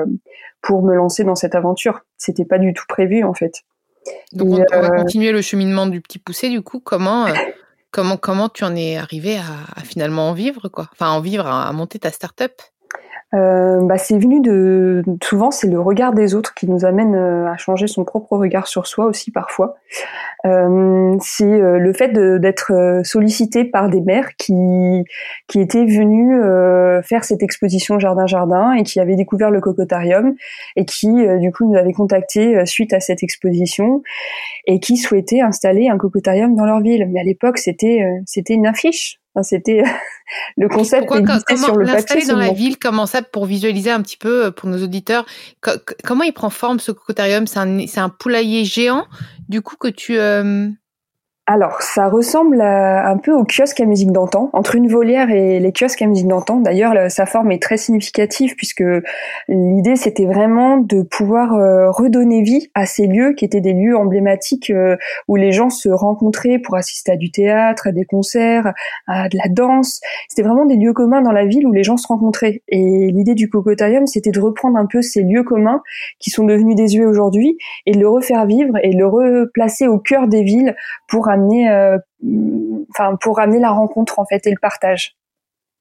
pour 0.62 0.82
me 0.82 0.94
lancer 0.94 1.24
dans 1.24 1.34
cette 1.34 1.54
aventure. 1.54 2.00
C'était 2.16 2.46
pas 2.46 2.58
du 2.58 2.72
tout 2.72 2.86
prévu 2.88 3.22
en 3.22 3.34
fait. 3.34 3.64
Donc, 4.32 4.48
on, 4.48 4.76
on, 4.76 4.80
va 4.80 4.90
continuer 4.90 5.32
le 5.32 5.42
cheminement 5.42 5.86
du 5.86 6.00
petit 6.00 6.18
poussé. 6.18 6.48
Du 6.48 6.62
coup, 6.62 6.80
comment 6.80 7.26
comment 7.94 8.16
comment 8.16 8.48
tu 8.48 8.64
en 8.64 8.74
es 8.74 8.96
arrivé 8.96 9.38
à, 9.38 9.80
finalement 9.84 10.28
en 10.28 10.32
vivre 10.34 10.68
quoi? 10.68 10.88
Enfin, 10.92 11.10
en 11.10 11.20
vivre, 11.20 11.46
à 11.46 11.72
monter 11.72 12.00
ta 12.00 12.10
start-up? 12.10 12.60
Euh, 13.34 13.80
bah, 13.82 13.98
c'est 13.98 14.18
venu 14.18 14.40
de 14.40 15.02
souvent 15.22 15.50
c'est 15.50 15.68
le 15.68 15.80
regard 15.80 16.12
des 16.12 16.34
autres 16.34 16.54
qui 16.54 16.68
nous 16.68 16.84
amène 16.84 17.14
euh, 17.14 17.50
à 17.50 17.56
changer 17.56 17.86
son 17.86 18.04
propre 18.04 18.36
regard 18.36 18.68
sur 18.68 18.86
soi 18.86 19.06
aussi 19.06 19.30
parfois. 19.30 19.76
Euh, 20.46 21.16
c'est 21.20 21.44
euh, 21.44 21.78
le 21.78 21.92
fait 21.92 22.12
d'être 22.12 22.72
euh, 22.72 23.02
sollicité 23.02 23.64
par 23.64 23.88
des 23.88 24.02
mères 24.02 24.36
qui 24.36 24.54
qui 25.48 25.60
étaient 25.60 25.84
venues 25.84 26.34
faire 27.02 27.24
cette 27.24 27.42
exposition 27.42 27.98
jardin 27.98 28.26
jardin 28.26 28.72
et 28.72 28.82
qui 28.82 29.00
avaient 29.00 29.16
découvert 29.16 29.50
le 29.50 29.60
cocotarium 29.60 30.34
et 30.76 30.84
qui 30.84 31.08
du 31.38 31.52
coup 31.52 31.70
nous 31.70 31.78
avaient 31.78 31.92
contacté 31.92 32.64
suite 32.66 32.92
à 32.92 33.00
cette 33.00 33.22
exposition 33.22 34.02
et 34.66 34.80
qui 34.80 34.96
souhaitaient 34.96 35.40
installer 35.40 35.88
un 35.88 35.98
cocotarium 35.98 36.54
dans 36.54 36.64
leur 36.64 36.80
ville. 36.80 37.08
Mais 37.10 37.20
à 37.20 37.24
l'époque 37.24 37.58
c'était 37.58 38.04
c'était 38.26 38.54
une 38.54 38.66
affiche 38.66 39.20
c'était 39.42 39.82
le 40.56 40.68
concept 40.68 41.06
Pourquoi, 41.08 41.40
sur 41.56 41.76
le 41.76 41.86
papier. 41.86 42.26
dans 42.26 42.38
la 42.38 42.52
ville, 42.52 42.78
comment 42.78 43.06
ça, 43.06 43.22
pour 43.22 43.46
visualiser 43.46 43.90
un 43.90 44.00
petit 44.02 44.16
peu 44.16 44.46
euh, 44.46 44.50
pour 44.50 44.68
nos 44.68 44.82
auditeurs, 44.82 45.26
comment 46.04 46.24
il 46.24 46.32
prend 46.32 46.50
forme 46.50 46.78
ce 46.78 46.92
cocotarium? 46.92 47.46
C'est 47.46 47.58
un, 47.58 47.78
un, 47.78 48.08
poulailler 48.08 48.64
géant, 48.64 49.06
du 49.48 49.60
coup, 49.60 49.76
que 49.76 49.88
tu, 49.88 50.18
euh, 50.18 50.68
alors, 51.46 51.82
ça 51.82 52.08
ressemble 52.08 52.62
un 52.62 53.18
peu 53.18 53.30
au 53.30 53.44
kiosque 53.44 53.78
à 53.78 53.84
musique 53.84 54.12
d'antan, 54.12 54.48
entre 54.54 54.76
une 54.76 54.88
volière 54.88 55.28
et 55.28 55.60
les 55.60 55.72
kiosques 55.72 56.00
à 56.00 56.06
musique 56.06 56.26
d'antan. 56.26 56.56
D'ailleurs, 56.56 57.10
sa 57.10 57.26
forme 57.26 57.52
est 57.52 57.60
très 57.60 57.76
significative 57.76 58.54
puisque 58.56 58.82
l'idée 59.48 59.96
c'était 59.96 60.24
vraiment 60.24 60.78
de 60.78 61.02
pouvoir 61.02 61.52
euh, 61.52 61.90
redonner 61.90 62.42
vie 62.42 62.70
à 62.72 62.86
ces 62.86 63.06
lieux 63.06 63.34
qui 63.34 63.44
étaient 63.44 63.60
des 63.60 63.74
lieux 63.74 63.94
emblématiques 63.94 64.70
euh, 64.70 64.96
où 65.28 65.36
les 65.36 65.52
gens 65.52 65.68
se 65.68 65.90
rencontraient 65.90 66.58
pour 66.58 66.76
assister 66.76 67.12
à 67.12 67.16
du 67.16 67.30
théâtre, 67.30 67.88
à 67.88 67.92
des 67.92 68.06
concerts, 68.06 68.72
à 69.06 69.28
de 69.28 69.36
la 69.36 69.50
danse. 69.50 70.00
C'était 70.28 70.48
vraiment 70.48 70.64
des 70.64 70.76
lieux 70.76 70.94
communs 70.94 71.20
dans 71.20 71.32
la 71.32 71.44
ville 71.44 71.66
où 71.66 71.72
les 71.72 71.84
gens 71.84 71.98
se 71.98 72.06
rencontraient. 72.06 72.62
Et 72.68 73.10
l'idée 73.12 73.34
du 73.34 73.50
cocotarium, 73.50 74.06
c'était 74.06 74.30
de 74.30 74.40
reprendre 74.40 74.78
un 74.78 74.86
peu 74.86 75.02
ces 75.02 75.22
lieux 75.22 75.44
communs 75.44 75.82
qui 76.20 76.30
sont 76.30 76.44
devenus 76.44 76.74
désuets 76.74 77.04
aujourd'hui 77.04 77.58
et 77.84 77.92
de 77.92 78.00
le 78.00 78.08
refaire 78.08 78.46
vivre 78.46 78.78
et 78.82 78.94
de 78.94 78.98
le 78.98 79.06
replacer 79.06 79.88
au 79.88 79.98
cœur 79.98 80.26
des 80.26 80.42
villes 80.42 80.74
pour 81.06 81.33
amener, 81.34 81.70
euh, 81.70 81.98
enfin 82.90 83.16
pour 83.20 83.38
amener 83.40 83.60
la 83.60 83.70
rencontre 83.70 84.18
en 84.18 84.24
fait 84.24 84.46
et 84.46 84.50
le 84.50 84.58
partage. 84.60 85.16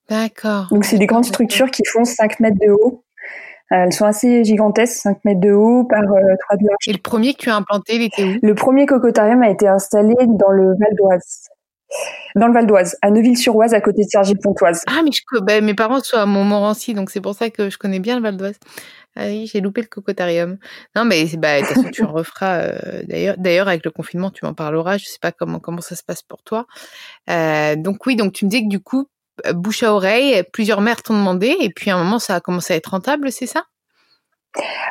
D'accord. 0.09 0.67
Donc 0.69 0.85
c'est 0.85 0.97
des 0.97 1.07
grandes 1.07 1.25
structures 1.25 1.71
qui 1.71 1.83
font 1.85 2.05
5 2.05 2.39
mètres 2.39 2.57
de 2.59 2.71
haut. 2.71 3.03
Elles 3.69 3.93
sont 3.93 4.05
assez 4.05 4.43
gigantesques, 4.43 4.97
5 4.97 5.25
mètres 5.25 5.39
de 5.39 5.51
haut 5.51 5.85
par 5.85 6.03
3 6.03 6.17
euh, 6.17 6.57
de 6.59 6.67
large. 6.67 6.87
Et 6.87 6.93
le 6.93 6.99
premier 6.99 7.33
que 7.33 7.39
tu 7.39 7.49
as 7.49 7.55
implanté, 7.55 7.95
il 7.95 8.01
était 8.03 8.23
où? 8.23 8.37
Le 8.41 8.53
premier 8.53 8.85
cocotarium 8.85 9.41
a 9.41 9.49
été 9.49 9.67
installé 9.67 10.13
dans 10.27 10.51
le 10.51 10.75
Val 10.77 10.95
d'Oise. 10.95 11.47
Dans 12.35 12.47
le 12.47 12.53
Val 12.53 12.67
d'Oise, 12.67 12.97
à 13.01 13.09
Neuville-sur-Oise, 13.09 13.73
à 13.73 13.81
côté 13.81 14.03
de 14.03 14.09
Cergy-Pontoise. 14.09 14.83
Ah, 14.87 15.01
mais 15.03 15.11
je, 15.11 15.39
ben, 15.39 15.63
mes 15.63 15.73
parents 15.73 15.99
sont 16.01 16.17
à 16.17 16.25
Montmorency, 16.25 16.93
donc 16.93 17.09
c'est 17.09 17.21
pour 17.21 17.35
ça 17.35 17.49
que 17.49 17.69
je 17.69 17.77
connais 17.77 17.99
bien 17.99 18.15
le 18.15 18.21
Val 18.21 18.37
d'Oise. 18.37 18.59
Ah 19.15 19.25
oui, 19.27 19.49
j'ai 19.51 19.61
loupé 19.61 19.81
le 19.81 19.87
cocotarium. 19.87 20.57
Non, 20.95 21.05
mais 21.05 21.25
bah, 21.37 21.63
façon, 21.63 21.89
tu 21.91 22.03
en 22.03 22.11
referas. 22.11 22.57
Euh, 22.57 23.03
d'ailleurs, 23.03 23.35
d'ailleurs, 23.37 23.67
avec 23.67 23.85
le 23.85 23.91
confinement, 23.91 24.31
tu 24.31 24.45
m'en 24.45 24.53
parleras. 24.53 24.97
Je 24.97 25.05
sais 25.05 25.19
pas 25.21 25.31
comment 25.31 25.59
comment 25.59 25.81
ça 25.81 25.95
se 25.95 26.03
passe 26.03 26.23
pour 26.23 26.41
toi. 26.43 26.65
Euh, 27.29 27.75
donc 27.75 28.05
oui, 28.05 28.15
donc 28.15 28.33
tu 28.33 28.45
me 28.45 28.49
dis 28.49 28.63
que 28.63 28.69
du 28.69 28.79
coup, 28.79 29.07
euh, 29.45 29.53
bouche 29.53 29.83
à 29.83 29.93
oreille, 29.93 30.43
plusieurs 30.53 30.81
mères 30.81 31.01
t'ont 31.01 31.17
demandé, 31.17 31.55
et 31.59 31.69
puis 31.69 31.91
à 31.91 31.95
un 31.95 32.03
moment, 32.03 32.19
ça 32.19 32.35
a 32.35 32.39
commencé 32.39 32.73
à 32.73 32.77
être 32.77 32.91
rentable, 32.91 33.31
c'est 33.31 33.47
ça? 33.47 33.63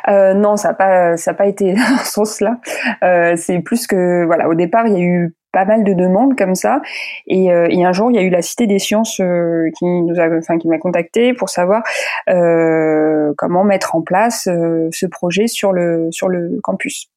Euh, 0.09 0.33
non, 0.33 0.57
ça 0.57 0.69
n'a 0.69 0.73
pas, 0.73 1.17
ça 1.17 1.31
a 1.31 1.33
pas 1.33 1.45
été 1.45 1.73
dans 1.73 1.97
ce 1.99 2.11
sens-là. 2.11 2.59
Euh, 3.03 3.35
c'est 3.37 3.59
plus 3.59 3.87
que, 3.87 4.25
voilà, 4.25 4.49
au 4.49 4.55
départ, 4.55 4.87
il 4.87 4.93
y 4.93 4.97
a 4.97 5.05
eu 5.05 5.35
pas 5.53 5.63
mal 5.63 5.85
de 5.85 5.93
demandes 5.93 6.35
comme 6.37 6.55
ça. 6.55 6.81
Et, 7.27 7.53
euh, 7.53 7.67
et 7.69 7.85
un 7.85 7.93
jour, 7.93 8.11
il 8.11 8.15
y 8.15 8.19
a 8.19 8.23
eu 8.23 8.29
la 8.29 8.41
Cité 8.41 8.67
des 8.67 8.79
Sciences 8.79 9.21
euh, 9.21 9.69
qui 9.77 9.85
nous 9.85 10.19
a, 10.19 10.27
enfin, 10.37 10.57
qui 10.57 10.67
m'a 10.67 10.79
contacté 10.79 11.33
pour 11.33 11.49
savoir 11.49 11.83
euh, 12.29 13.33
comment 13.37 13.63
mettre 13.63 13.95
en 13.95 14.01
place 14.01 14.43
ce 14.45 15.05
projet 15.05 15.47
sur 15.47 15.71
le 15.71 16.09
sur 16.11 16.27
le 16.27 16.59
campus. 16.61 17.12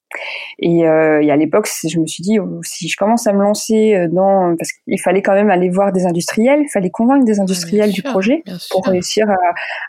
Et, 0.59 0.87
euh, 0.87 1.21
et, 1.23 1.31
à 1.31 1.37
l'époque, 1.37 1.69
je 1.87 1.99
me 1.99 2.07
suis 2.07 2.23
dit, 2.23 2.39
oh, 2.39 2.61
si 2.63 2.89
je 2.89 2.97
commence 2.97 3.27
à 3.27 3.33
me 3.33 3.43
lancer 3.43 3.95
euh, 3.95 4.09
dans, 4.09 4.55
parce 4.57 4.73
qu'il 4.73 5.01
fallait 5.01 5.23
quand 5.23 5.35
même 5.35 5.51
aller 5.51 5.69
voir 5.69 5.93
des 5.93 6.07
industriels, 6.07 6.61
il 6.63 6.69
fallait 6.69 6.91
convaincre 6.91 7.25
des 7.25 7.41
industriels 7.41 7.93
du 7.93 8.03
projet 8.03 8.43
pour 8.71 8.87
réussir 8.87 9.29
à 9.29 9.37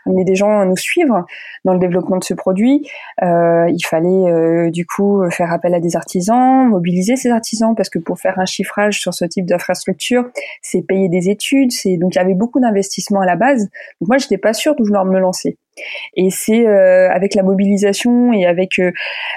amener 0.06 0.24
des 0.24 0.34
gens 0.34 0.60
à 0.60 0.64
nous 0.64 0.76
suivre 0.76 1.24
dans 1.64 1.72
le 1.72 1.78
développement 1.78 2.18
de 2.18 2.24
ce 2.24 2.34
produit. 2.34 2.86
Euh, 3.22 3.66
il 3.70 3.84
fallait 3.84 4.08
euh, 4.08 4.70
du 4.70 4.84
coup 4.84 5.22
faire 5.30 5.52
appel 5.52 5.74
à 5.74 5.80
des 5.80 5.96
artisans, 5.96 6.68
mobiliser 6.68 7.16
ces 7.16 7.30
artisans, 7.30 7.74
parce 7.74 7.88
que 7.88 7.98
pour 7.98 8.18
faire 8.18 8.38
un 8.38 8.46
chiffrage 8.46 9.00
sur 9.00 9.14
ce 9.14 9.24
type 9.24 9.46
d'infrastructure, 9.46 10.24
c'est 10.62 10.82
payer 10.82 11.08
des 11.08 11.30
études, 11.30 11.72
c'est 11.72 11.96
donc 11.96 12.14
il 12.14 12.18
y 12.18 12.20
avait 12.20 12.34
beaucoup 12.34 12.60
d'investissements 12.60 13.20
à 13.20 13.26
la 13.26 13.36
base. 13.36 13.68
Donc 14.00 14.08
moi, 14.08 14.18
j'étais 14.18 14.38
pas 14.38 14.52
sûre 14.52 14.74
de 14.76 14.82
vouloir 14.82 15.04
me 15.04 15.18
lancer. 15.18 15.58
Et 16.14 16.30
c'est 16.30 16.66
euh, 16.66 17.10
avec 17.10 17.34
la 17.34 17.42
mobilisation 17.42 18.32
et 18.32 18.46
avec 18.46 18.78
euh, 18.78 18.92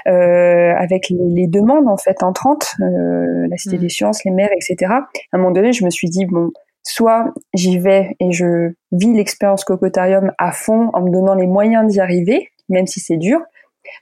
euh 0.06 0.74
avec 0.76 1.08
les, 1.08 1.18
les, 1.28 1.46
demandes 1.46 1.88
en 1.88 1.96
fait 1.96 2.22
entrantes, 2.22 2.74
euh, 2.80 3.46
la 3.48 3.56
Cité 3.56 3.76
mmh. 3.76 3.80
des 3.80 3.88
Sciences, 3.88 4.24
les 4.24 4.30
maires, 4.30 4.50
etc. 4.52 4.92
À 4.92 5.06
un 5.32 5.38
moment 5.38 5.50
donné, 5.50 5.72
je 5.72 5.84
me 5.84 5.90
suis 5.90 6.08
dit 6.08 6.26
bon, 6.26 6.50
soit 6.82 7.32
j'y 7.54 7.78
vais 7.78 8.16
et 8.20 8.32
je 8.32 8.72
vis 8.92 9.12
l'expérience 9.14 9.64
Cocotarium 9.64 10.32
à 10.38 10.52
fond 10.52 10.90
en 10.92 11.02
me 11.02 11.10
donnant 11.10 11.34
les 11.34 11.46
moyens 11.46 11.86
d'y 11.90 12.00
arriver, 12.00 12.48
même 12.68 12.86
si 12.86 13.00
c'est 13.00 13.16
dur, 13.16 13.40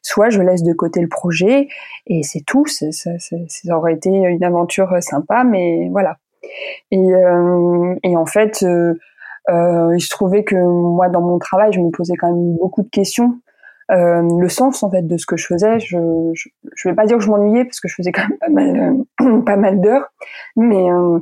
soit 0.02 0.30
je 0.30 0.40
laisse 0.40 0.62
de 0.62 0.72
côté 0.72 1.00
le 1.00 1.08
projet 1.08 1.68
et 2.06 2.22
c'est 2.22 2.44
tout. 2.46 2.66
Ça, 2.66 2.90
ça, 2.92 3.18
ça, 3.18 3.36
ça, 3.48 3.76
aurait 3.76 3.94
été 3.94 4.10
une 4.10 4.44
aventure 4.44 5.02
sympa, 5.02 5.44
mais 5.44 5.88
voilà. 5.90 6.16
Et, 6.90 6.98
euh, 6.98 7.94
et 8.02 8.16
en 8.16 8.26
fait, 8.26 8.62
euh, 8.62 8.94
euh, 9.48 9.94
il 9.96 10.00
se 10.00 10.10
trouvait 10.10 10.44
que 10.44 10.56
moi, 10.56 11.08
dans 11.08 11.22
mon 11.22 11.38
travail, 11.38 11.72
je 11.72 11.80
me 11.80 11.90
posais 11.90 12.14
quand 12.16 12.28
même 12.28 12.56
beaucoup 12.56 12.82
de 12.82 12.90
questions. 12.90 13.40
Euh, 13.90 14.22
le 14.38 14.48
sens 14.48 14.84
en 14.84 14.90
fait 14.90 15.02
de 15.02 15.16
ce 15.16 15.26
que 15.26 15.36
je 15.36 15.46
faisais, 15.46 15.80
je, 15.80 15.98
je, 16.32 16.48
je 16.76 16.88
vais 16.88 16.94
pas 16.94 17.06
dire 17.06 17.18
que 17.18 17.24
je 17.24 17.28
m'ennuyais 17.28 17.64
parce 17.64 17.80
que 17.80 17.88
je 17.88 17.94
faisais 17.96 18.12
quand 18.12 18.22
même 18.28 18.38
pas 18.38 18.48
mal, 18.48 19.04
euh, 19.20 19.40
pas 19.46 19.56
mal 19.56 19.80
d'heures, 19.80 20.12
mais 20.56 20.90
euh, 20.90 21.18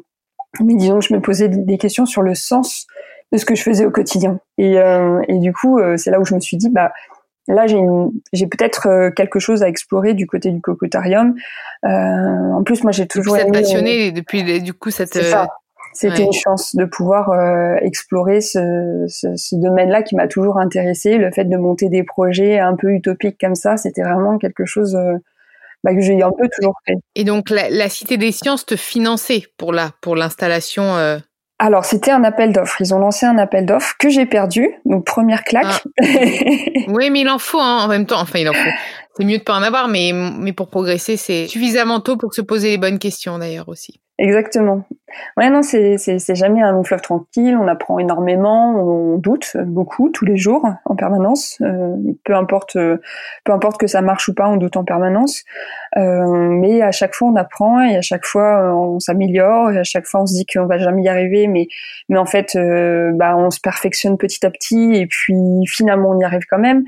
mais 0.61 0.75
disons 0.75 0.99
que 0.99 1.07
je 1.07 1.15
me 1.15 1.21
posais 1.21 1.49
des 1.49 1.79
questions 1.79 2.05
sur 2.05 2.21
le 2.21 2.35
sens 2.35 2.87
de 3.33 3.39
ce 3.39 3.47
que 3.47 3.55
je 3.55 3.63
faisais 3.63 3.87
au 3.87 3.91
quotidien. 3.91 4.41
Et, 4.59 4.79
euh, 4.79 5.23
et 5.29 5.39
du 5.39 5.53
coup, 5.53 5.79
c'est 5.97 6.11
là 6.11 6.21
où 6.21 6.25
je 6.25 6.35
me 6.35 6.41
suis 6.41 6.57
dit, 6.57 6.71
bah 6.71 6.93
là 7.47 7.67
j'ai 7.67 7.81
j'ai 8.33 8.47
peut-être 8.47 9.11
quelque 9.11 9.39
chose 9.39 9.63
à 9.63 9.69
explorer 9.69 10.15
du 10.15 10.27
côté 10.27 10.51
du 10.51 10.61
cocotarium. 10.61 11.35
en 11.85 12.63
plus, 12.65 12.83
moi 12.83 12.93
j'ai 12.93 13.07
toujours 13.07 13.35
depuis 13.35 13.49
aimé, 13.49 13.59
passionné 13.59 14.13
depuis 14.13 14.63
du 14.63 14.75
coup 14.75 14.91
cette 14.91 15.19
c'était 15.99 16.23
une 16.23 16.33
chance 16.33 16.77
de 16.77 16.85
pouvoir 16.85 17.31
euh, 17.31 17.75
explorer 17.83 18.41
ce, 18.41 19.05
ce, 19.09 19.35
ce 19.35 19.57
domaine-là 19.57 20.03
qui 20.03 20.15
m'a 20.15 20.29
toujours 20.29 20.59
intéressé. 20.59 21.17
Le 21.17 21.33
fait 21.33 21.45
de 21.45 21.57
monter 21.57 21.89
des 21.89 22.05
projets 22.05 22.61
un 22.61 22.77
peu 22.77 22.93
utopiques 22.93 23.37
comme 23.41 23.57
ça, 23.57 23.77
c'était 23.77 24.03
vraiment 24.03 24.39
quelque 24.39 24.65
chose 24.65 24.95
euh, 24.95 25.15
bah, 25.83 25.93
que 25.95 26.01
j'ai 26.01 26.23
un 26.23 26.31
peu 26.31 26.49
toujours 26.57 26.77
fait. 26.87 26.95
Et 27.17 27.25
donc 27.25 27.51
la, 27.51 27.69
la, 27.69 27.89
Cité 27.89 28.17
des 28.17 28.31
Sciences 28.31 28.65
te 28.65 28.77
finançait 28.77 29.43
pour 29.57 29.73
la 29.73 29.91
pour 30.01 30.15
l'installation 30.15 30.85
euh... 30.97 31.19
Alors 31.59 31.85
c'était 31.85 32.13
un 32.13 32.23
appel 32.23 32.53
d'offres. 32.53 32.81
Ils 32.81 32.95
ont 32.95 33.01
lancé 33.01 33.27
un 33.27 33.37
appel 33.37 33.67
d'offres 33.67 33.97
que 33.99 34.09
j'ai 34.09 34.27
perdu. 34.27 34.71
Donc 34.85 35.05
première 35.05 35.43
claque. 35.43 35.83
Ah. 36.01 36.05
oui, 36.87 37.11
mais 37.11 37.23
il 37.23 37.29
en 37.29 37.41
faut 37.41 37.59
hein, 37.59 37.81
en 37.83 37.89
même 37.89 38.07
temps. 38.07 38.21
Enfin, 38.21 38.39
il 38.39 38.49
en 38.49 38.53
faut. 38.53 38.71
C'est 39.17 39.25
mieux 39.25 39.39
de 39.39 39.43
pas 39.43 39.59
en 39.59 39.65
avoir, 39.65 39.89
mais 39.89 40.13
mais 40.15 40.53
pour 40.53 40.71
progresser, 40.71 41.17
c'est 41.17 41.49
suffisamment 41.49 41.99
tôt 41.99 42.17
pour 42.17 42.33
se 42.33 42.41
poser 42.41 42.71
les 42.71 42.79
bonnes 42.79 43.01
questions 43.01 43.39
d'ailleurs 43.39 43.69
aussi. 43.69 44.01
Exactement. 44.19 44.85
Ouais, 45.37 45.49
non, 45.49 45.63
c'est, 45.63 45.97
jamais 46.35 46.61
un 46.61 46.73
long 46.73 46.83
fleuve 46.83 47.01
tranquille. 47.01 47.57
On 47.61 47.69
apprend 47.69 47.99
énormément, 47.99 48.75
on 48.75 49.17
doute 49.17 49.57
beaucoup 49.67 50.11
tous 50.11 50.25
les 50.25 50.37
jours, 50.37 50.67
en 50.85 50.97
permanence. 50.97 51.59
Euh, 51.63 51.97
peu 52.25 52.35
importe, 52.35 52.77
peu 53.45 53.53
importe 53.53 53.79
que 53.79 53.87
ça 53.87 54.03
marche 54.03 54.29
ou 54.29 54.35
pas, 54.35 54.49
on 54.49 54.57
doute 54.57 54.77
en 54.77 54.85
permanence. 54.85 55.45
Euh, 55.97 56.49
mais 56.51 56.83
à 56.83 56.91
chaque 56.91 57.15
fois, 57.15 57.29
on 57.29 57.37
apprend 57.37 57.81
et 57.81 57.97
à 57.97 58.03
chaque 58.03 58.25
fois, 58.25 58.75
on 58.75 58.99
s'améliore. 58.99 59.71
Et 59.71 59.79
à 59.79 59.85
chaque 59.85 60.07
fois, 60.07 60.23
on 60.23 60.27
se 60.27 60.35
dit 60.35 60.47
qu'on 60.47 60.67
va 60.67 60.79
jamais 60.79 61.03
y 61.03 61.09
arriver, 61.09 61.47
mais, 61.47 61.69
mais 62.09 62.19
en 62.19 62.27
fait, 62.27 62.57
euh, 62.57 63.13
bah, 63.15 63.37
on 63.37 63.51
se 63.51 63.61
perfectionne 63.61 64.19
petit 64.19 64.45
à 64.45 64.51
petit 64.51 64.95
et 64.95 65.07
puis 65.07 65.37
finalement, 65.67 66.11
on 66.11 66.19
y 66.19 66.25
arrive 66.25 66.45
quand 66.51 66.59
même. 66.59 66.85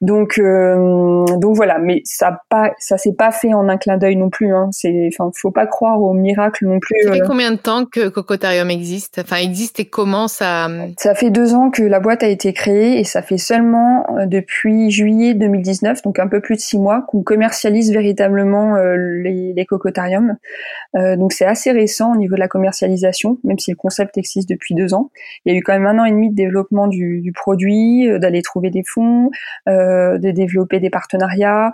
Donc, 0.00 0.38
euh, 0.38 1.24
donc 1.38 1.56
voilà. 1.56 1.78
Mais 1.78 2.02
ça 2.04 2.42
pas, 2.48 2.72
ça 2.78 2.98
s'est 2.98 3.14
pas 3.14 3.32
fait 3.32 3.54
en 3.54 3.68
un 3.68 3.78
clin 3.78 3.96
d'œil 3.96 4.16
non 4.16 4.30
plus. 4.30 4.54
Hein. 4.54 4.68
C'est, 4.70 5.08
enfin, 5.12 5.30
faut 5.34 5.50
pas 5.50 5.66
croire 5.66 6.00
au 6.00 6.12
miracle 6.12 6.66
non 6.74 6.80
plus. 6.80 7.02
Ça 7.04 7.12
fait 7.12 7.20
combien 7.26 7.52
de 7.52 7.56
temps 7.56 7.84
que 7.86 8.08
Cocotarium 8.08 8.70
existe? 8.70 9.20
Enfin, 9.22 9.36
existe 9.36 9.80
et 9.80 9.84
comment 9.84 10.28
ça 10.28 10.68
Ça 10.98 11.14
fait 11.14 11.30
deux 11.30 11.54
ans 11.54 11.70
que 11.70 11.82
la 11.82 12.00
boîte 12.00 12.22
a 12.22 12.28
été 12.28 12.52
créée 12.52 12.98
et 12.98 13.04
ça 13.04 13.22
fait 13.22 13.38
seulement 13.38 14.04
euh, 14.18 14.26
depuis 14.26 14.90
juillet 14.90 15.34
2019, 15.34 16.02
donc 16.02 16.18
un 16.18 16.26
peu 16.28 16.40
plus 16.40 16.56
de 16.56 16.60
six 16.60 16.78
mois, 16.78 17.04
qu'on 17.08 17.22
commercialise 17.22 17.92
véritablement 17.92 18.76
euh, 18.76 18.96
les, 18.96 19.52
les 19.52 19.66
Cocotariums. 19.66 20.36
Euh, 20.96 21.16
donc 21.16 21.32
c'est 21.32 21.46
assez 21.46 21.70
récent 21.72 22.12
au 22.12 22.16
niveau 22.16 22.34
de 22.34 22.40
la 22.40 22.48
commercialisation, 22.48 23.38
même 23.44 23.58
si 23.58 23.70
le 23.70 23.76
concept 23.76 24.18
existe 24.18 24.48
depuis 24.48 24.74
deux 24.74 24.94
ans. 24.94 25.10
Il 25.44 25.52
y 25.52 25.56
a 25.56 25.58
eu 25.58 25.62
quand 25.62 25.72
même 25.72 25.86
un 25.86 25.98
an 25.98 26.04
et 26.04 26.10
demi 26.10 26.30
de 26.30 26.34
développement 26.34 26.88
du, 26.88 27.20
du 27.20 27.32
produit, 27.32 28.08
d'aller 28.18 28.42
trouver 28.42 28.70
des 28.70 28.82
fonds, 28.86 29.30
de 29.66 30.30
développer 30.30 30.80
des 30.80 30.90
partenariats, 30.90 31.72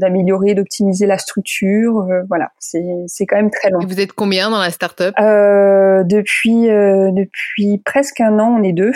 d'améliorer, 0.00 0.54
d'optimiser 0.54 1.06
la 1.06 1.18
structure. 1.18 2.06
voilà, 2.28 2.52
c'est 2.58 2.75
c'est 3.06 3.26
quand 3.26 3.36
même 3.36 3.50
très 3.50 3.70
long. 3.70 3.80
Et 3.80 3.86
vous 3.86 4.00
êtes 4.00 4.12
combien 4.12 4.50
dans 4.50 4.58
la 4.58 4.70
startup? 4.70 5.14
Euh, 5.18 6.02
Depuis 6.04 6.68
euh, 6.68 7.10
depuis 7.12 7.78
presque 7.84 8.20
un 8.20 8.38
an, 8.38 8.56
on 8.58 8.62
est 8.62 8.72
deux. 8.72 8.92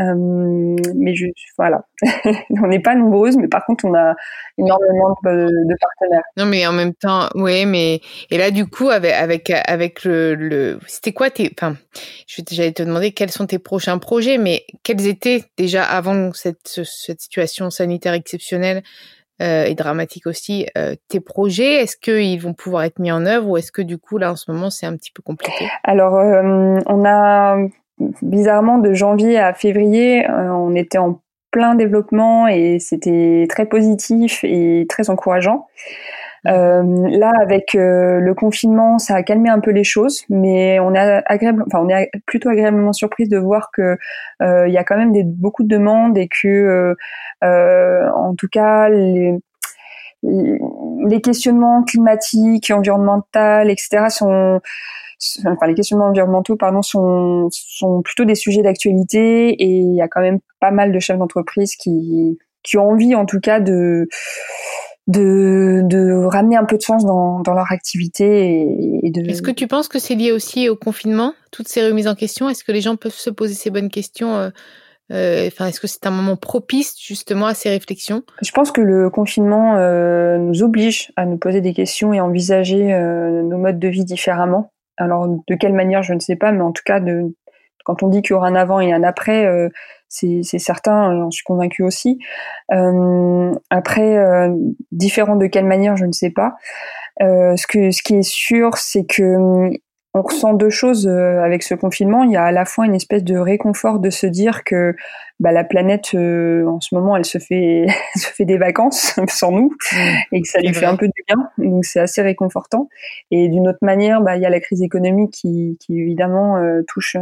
Euh, 0.00 0.76
mais 0.94 1.14
je 1.14 1.26
voilà, 1.58 1.82
on 2.62 2.66
n'est 2.66 2.80
pas 2.80 2.94
nombreuses, 2.94 3.36
mais 3.36 3.48
par 3.48 3.64
contre, 3.64 3.84
on 3.84 3.94
a 3.94 4.14
énormément 4.58 5.16
de, 5.24 5.48
partenaires. 5.80 6.24
Non, 6.36 6.46
mais 6.46 6.66
en 6.66 6.72
même 6.72 6.94
temps, 6.94 7.28
oui, 7.34 7.66
mais 7.66 8.00
et 8.30 8.38
là, 8.38 8.50
du 8.50 8.66
coup, 8.66 8.90
avec 8.90 9.12
avec 9.12 9.50
avec 9.50 10.04
le, 10.04 10.34
le 10.34 10.78
c'était 10.86 11.12
quoi 11.12 11.30
tes, 11.30 11.50
enfin, 11.56 11.76
j'allais 12.26 12.72
te 12.72 12.82
demander 12.82 13.12
quels 13.12 13.30
sont 13.30 13.46
tes 13.46 13.58
prochains 13.58 13.98
projets, 13.98 14.38
mais 14.38 14.64
quels 14.82 15.06
étaient 15.06 15.44
déjà 15.56 15.84
avant 15.84 16.32
cette 16.32 16.80
cette 16.84 17.20
situation 17.20 17.70
sanitaire 17.70 18.14
exceptionnelle? 18.14 18.82
Euh, 19.40 19.64
et 19.64 19.74
dramatique 19.74 20.26
aussi, 20.26 20.66
euh, 20.76 20.94
tes 21.08 21.20
projets, 21.20 21.82
est-ce 21.82 21.96
qu'ils 21.96 22.40
vont 22.40 22.52
pouvoir 22.52 22.84
être 22.84 22.98
mis 22.98 23.10
en 23.10 23.24
œuvre 23.24 23.48
ou 23.48 23.56
est-ce 23.56 23.72
que 23.72 23.82
du 23.82 23.98
coup 23.98 24.18
là 24.18 24.32
en 24.32 24.36
ce 24.36 24.50
moment 24.50 24.70
c'est 24.70 24.86
un 24.86 24.96
petit 24.96 25.10
peu 25.10 25.22
compliqué? 25.22 25.68
Alors 25.84 26.16
euh, 26.16 26.78
on 26.86 27.04
a 27.04 27.56
bizarrement 28.22 28.78
de 28.78 28.92
janvier 28.92 29.38
à 29.38 29.54
février, 29.54 30.26
on 30.28 30.74
était 30.74 30.98
en 30.98 31.20
plein 31.50 31.74
développement 31.74 32.48
et 32.48 32.78
c'était 32.78 33.46
très 33.48 33.66
positif 33.66 34.44
et 34.44 34.86
très 34.88 35.10
encourageant. 35.10 35.66
Euh, 36.46 36.82
là, 37.08 37.32
avec 37.40 37.74
le 37.74 38.32
confinement, 38.34 38.98
ça 38.98 39.14
a 39.16 39.22
calmé 39.22 39.50
un 39.50 39.60
peu 39.60 39.70
les 39.70 39.84
choses, 39.84 40.24
mais 40.28 40.78
on 40.80 40.94
est 40.94 41.22
agréable, 41.26 41.64
enfin, 41.66 41.84
on 41.84 41.88
est 41.88 42.10
plutôt 42.26 42.48
agréablement 42.48 42.92
surprise 42.92 43.28
de 43.28 43.38
voir 43.38 43.70
que 43.72 43.98
euh, 44.42 44.68
il 44.68 44.72
y 44.72 44.78
a 44.78 44.84
quand 44.84 44.96
même 44.96 45.12
des, 45.12 45.24
beaucoup 45.24 45.62
de 45.62 45.68
demandes 45.68 46.16
et 46.16 46.28
que 46.28 46.94
euh, 47.44 48.10
en 48.14 48.34
tout 48.34 48.48
cas, 48.50 48.88
les, 48.88 49.38
les 50.22 51.20
questionnements 51.20 51.82
climatiques, 51.84 52.70
environnementaux, 52.70 53.68
etc. 53.68 54.06
sont 54.08 54.60
enfin 55.46 55.66
les 55.66 55.74
questionnements 55.74 56.06
environnementaux 56.06 56.56
pardon 56.56 56.80
sont 56.80 57.48
sont 57.50 58.00
plutôt 58.02 58.24
des 58.24 58.34
sujets 58.34 58.62
d'actualité 58.62 59.50
et 59.50 59.66
il 59.66 59.94
y 59.94 60.00
a 60.00 60.08
quand 60.08 60.22
même 60.22 60.38
pas 60.60 60.70
mal 60.70 60.92
de 60.92 60.98
chefs 60.98 61.18
d'entreprise 61.18 61.76
qui 61.76 62.38
qui 62.62 62.78
ont 62.78 62.90
envie 62.90 63.14
en 63.14 63.26
tout 63.26 63.40
cas 63.40 63.60
de 63.60 64.08
de, 65.10 65.82
de 65.84 66.24
ramener 66.24 66.56
un 66.56 66.64
peu 66.64 66.76
de 66.76 66.82
sens 66.82 67.04
dans, 67.04 67.40
dans 67.40 67.54
leur 67.54 67.70
activité 67.72 68.60
et, 69.02 69.10
de. 69.10 69.28
Est-ce 69.28 69.42
que 69.42 69.50
tu 69.50 69.66
penses 69.66 69.88
que 69.88 69.98
c'est 69.98 70.14
lié 70.14 70.32
aussi 70.32 70.68
au 70.68 70.76
confinement, 70.76 71.34
toutes 71.50 71.68
ces 71.68 71.86
remises 71.86 72.08
en 72.08 72.14
question? 72.14 72.48
Est-ce 72.48 72.64
que 72.64 72.72
les 72.72 72.80
gens 72.80 72.96
peuvent 72.96 73.12
se 73.12 73.30
poser 73.30 73.54
ces 73.54 73.70
bonnes 73.70 73.90
questions 73.90 74.36
euh, 74.36 74.50
euh, 75.12 75.48
enfin, 75.48 75.66
est-ce 75.66 75.80
que 75.80 75.88
c'est 75.88 76.06
un 76.06 76.12
moment 76.12 76.36
propice 76.36 76.94
justement 77.00 77.46
à 77.46 77.54
ces 77.54 77.68
réflexions? 77.68 78.22
Je 78.42 78.52
pense 78.52 78.70
que 78.70 78.80
le 78.80 79.10
confinement 79.10 79.76
euh, 79.76 80.38
nous 80.38 80.62
oblige 80.62 81.10
à 81.16 81.26
nous 81.26 81.36
poser 81.36 81.60
des 81.60 81.72
questions 81.74 82.12
et 82.12 82.18
à 82.18 82.24
envisager 82.24 82.92
euh, 82.94 83.42
nos 83.42 83.58
modes 83.58 83.78
de 83.78 83.88
vie 83.88 84.04
différemment. 84.04 84.72
Alors 84.96 85.26
de 85.26 85.54
quelle 85.56 85.72
manière, 85.72 86.02
je 86.02 86.14
ne 86.14 86.20
sais 86.20 86.36
pas, 86.36 86.52
mais 86.52 86.62
en 86.62 86.72
tout 86.72 86.82
cas, 86.84 87.00
de, 87.00 87.34
quand 87.84 88.02
on 88.02 88.08
dit 88.08 88.22
qu'il 88.22 88.30
y 88.30 88.34
aura 88.34 88.48
un 88.48 88.54
avant 88.54 88.80
et 88.80 88.92
un 88.92 89.02
après, 89.02 89.46
euh, 89.46 89.68
c'est 90.10 90.58
certain, 90.58 91.16
j'en 91.16 91.30
suis 91.30 91.44
convaincue 91.44 91.82
aussi. 91.82 92.18
Euh, 92.72 93.54
après, 93.70 94.50
différent 94.92 95.36
de 95.36 95.46
quelle 95.46 95.66
manière, 95.66 95.96
je 95.96 96.04
ne 96.04 96.12
sais 96.12 96.30
pas. 96.30 96.56
ce, 97.20 97.66
que, 97.66 97.90
ce 97.90 98.02
qui 98.02 98.16
est 98.16 98.22
sûr, 98.22 98.76
c'est 98.76 99.04
que 99.04 99.70
on 100.12 100.22
ressent 100.22 100.54
deux 100.54 100.70
choses 100.70 101.06
euh, 101.06 101.40
avec 101.40 101.62
ce 101.62 101.74
confinement. 101.74 102.24
Il 102.24 102.32
y 102.32 102.36
a 102.36 102.44
à 102.44 102.52
la 102.52 102.64
fois 102.64 102.84
une 102.86 102.94
espèce 102.94 103.22
de 103.22 103.36
réconfort 103.36 104.00
de 104.00 104.10
se 104.10 104.26
dire 104.26 104.64
que 104.64 104.96
bah, 105.38 105.52
la 105.52 105.62
planète, 105.62 106.10
euh, 106.14 106.66
en 106.66 106.80
ce 106.80 106.94
moment, 106.94 107.16
elle 107.16 107.24
se 107.24 107.38
fait, 107.38 107.86
se 108.16 108.26
fait 108.26 108.44
des 108.44 108.58
vacances 108.58 109.14
sans 109.28 109.52
nous 109.52 109.70
mmh. 109.92 109.96
et 110.32 110.42
que 110.42 110.48
ça 110.48 110.58
lui 110.60 110.74
fait 110.74 110.86
un 110.86 110.96
peu 110.96 111.06
du 111.06 111.22
bien. 111.28 111.48
Donc 111.58 111.84
c'est 111.84 112.00
assez 112.00 112.22
réconfortant. 112.22 112.88
Et 113.30 113.48
d'une 113.48 113.68
autre 113.68 113.78
manière, 113.82 114.20
bah, 114.20 114.36
il 114.36 114.42
y 114.42 114.46
a 114.46 114.50
la 114.50 114.60
crise 114.60 114.82
économique 114.82 115.30
qui, 115.30 115.78
qui 115.80 116.00
évidemment 116.00 116.56
euh, 116.56 116.82
touche 116.88 117.16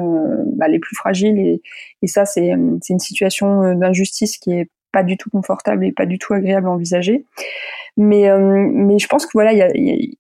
bah, 0.57 0.69
les 0.69 0.79
plus 0.79 0.97
fragiles 0.97 1.39
et, 1.39 1.61
et 2.03 2.07
ça 2.07 2.25
c'est 2.25 2.49
une 2.49 2.99
situation 2.99 3.75
d'injustice 3.75 4.39
qui 4.39 4.53
est 4.53 4.71
pas 4.93 5.03
du 5.03 5.17
tout 5.17 5.31
confortable 5.31 5.85
et 5.85 5.93
pas 5.93 6.07
du 6.07 6.19
tout 6.19 6.35
agréable 6.35 6.67
à 6.67 6.71
envisager. 6.71 7.25
Mais, 7.97 8.29
euh, 8.29 8.39
mais 8.73 8.99
je 8.99 9.07
pense 9.09 9.27
que 9.27 9.33
voilà, 9.35 9.53
il 9.53 9.59
y 9.59 9.63
a, 9.63 9.71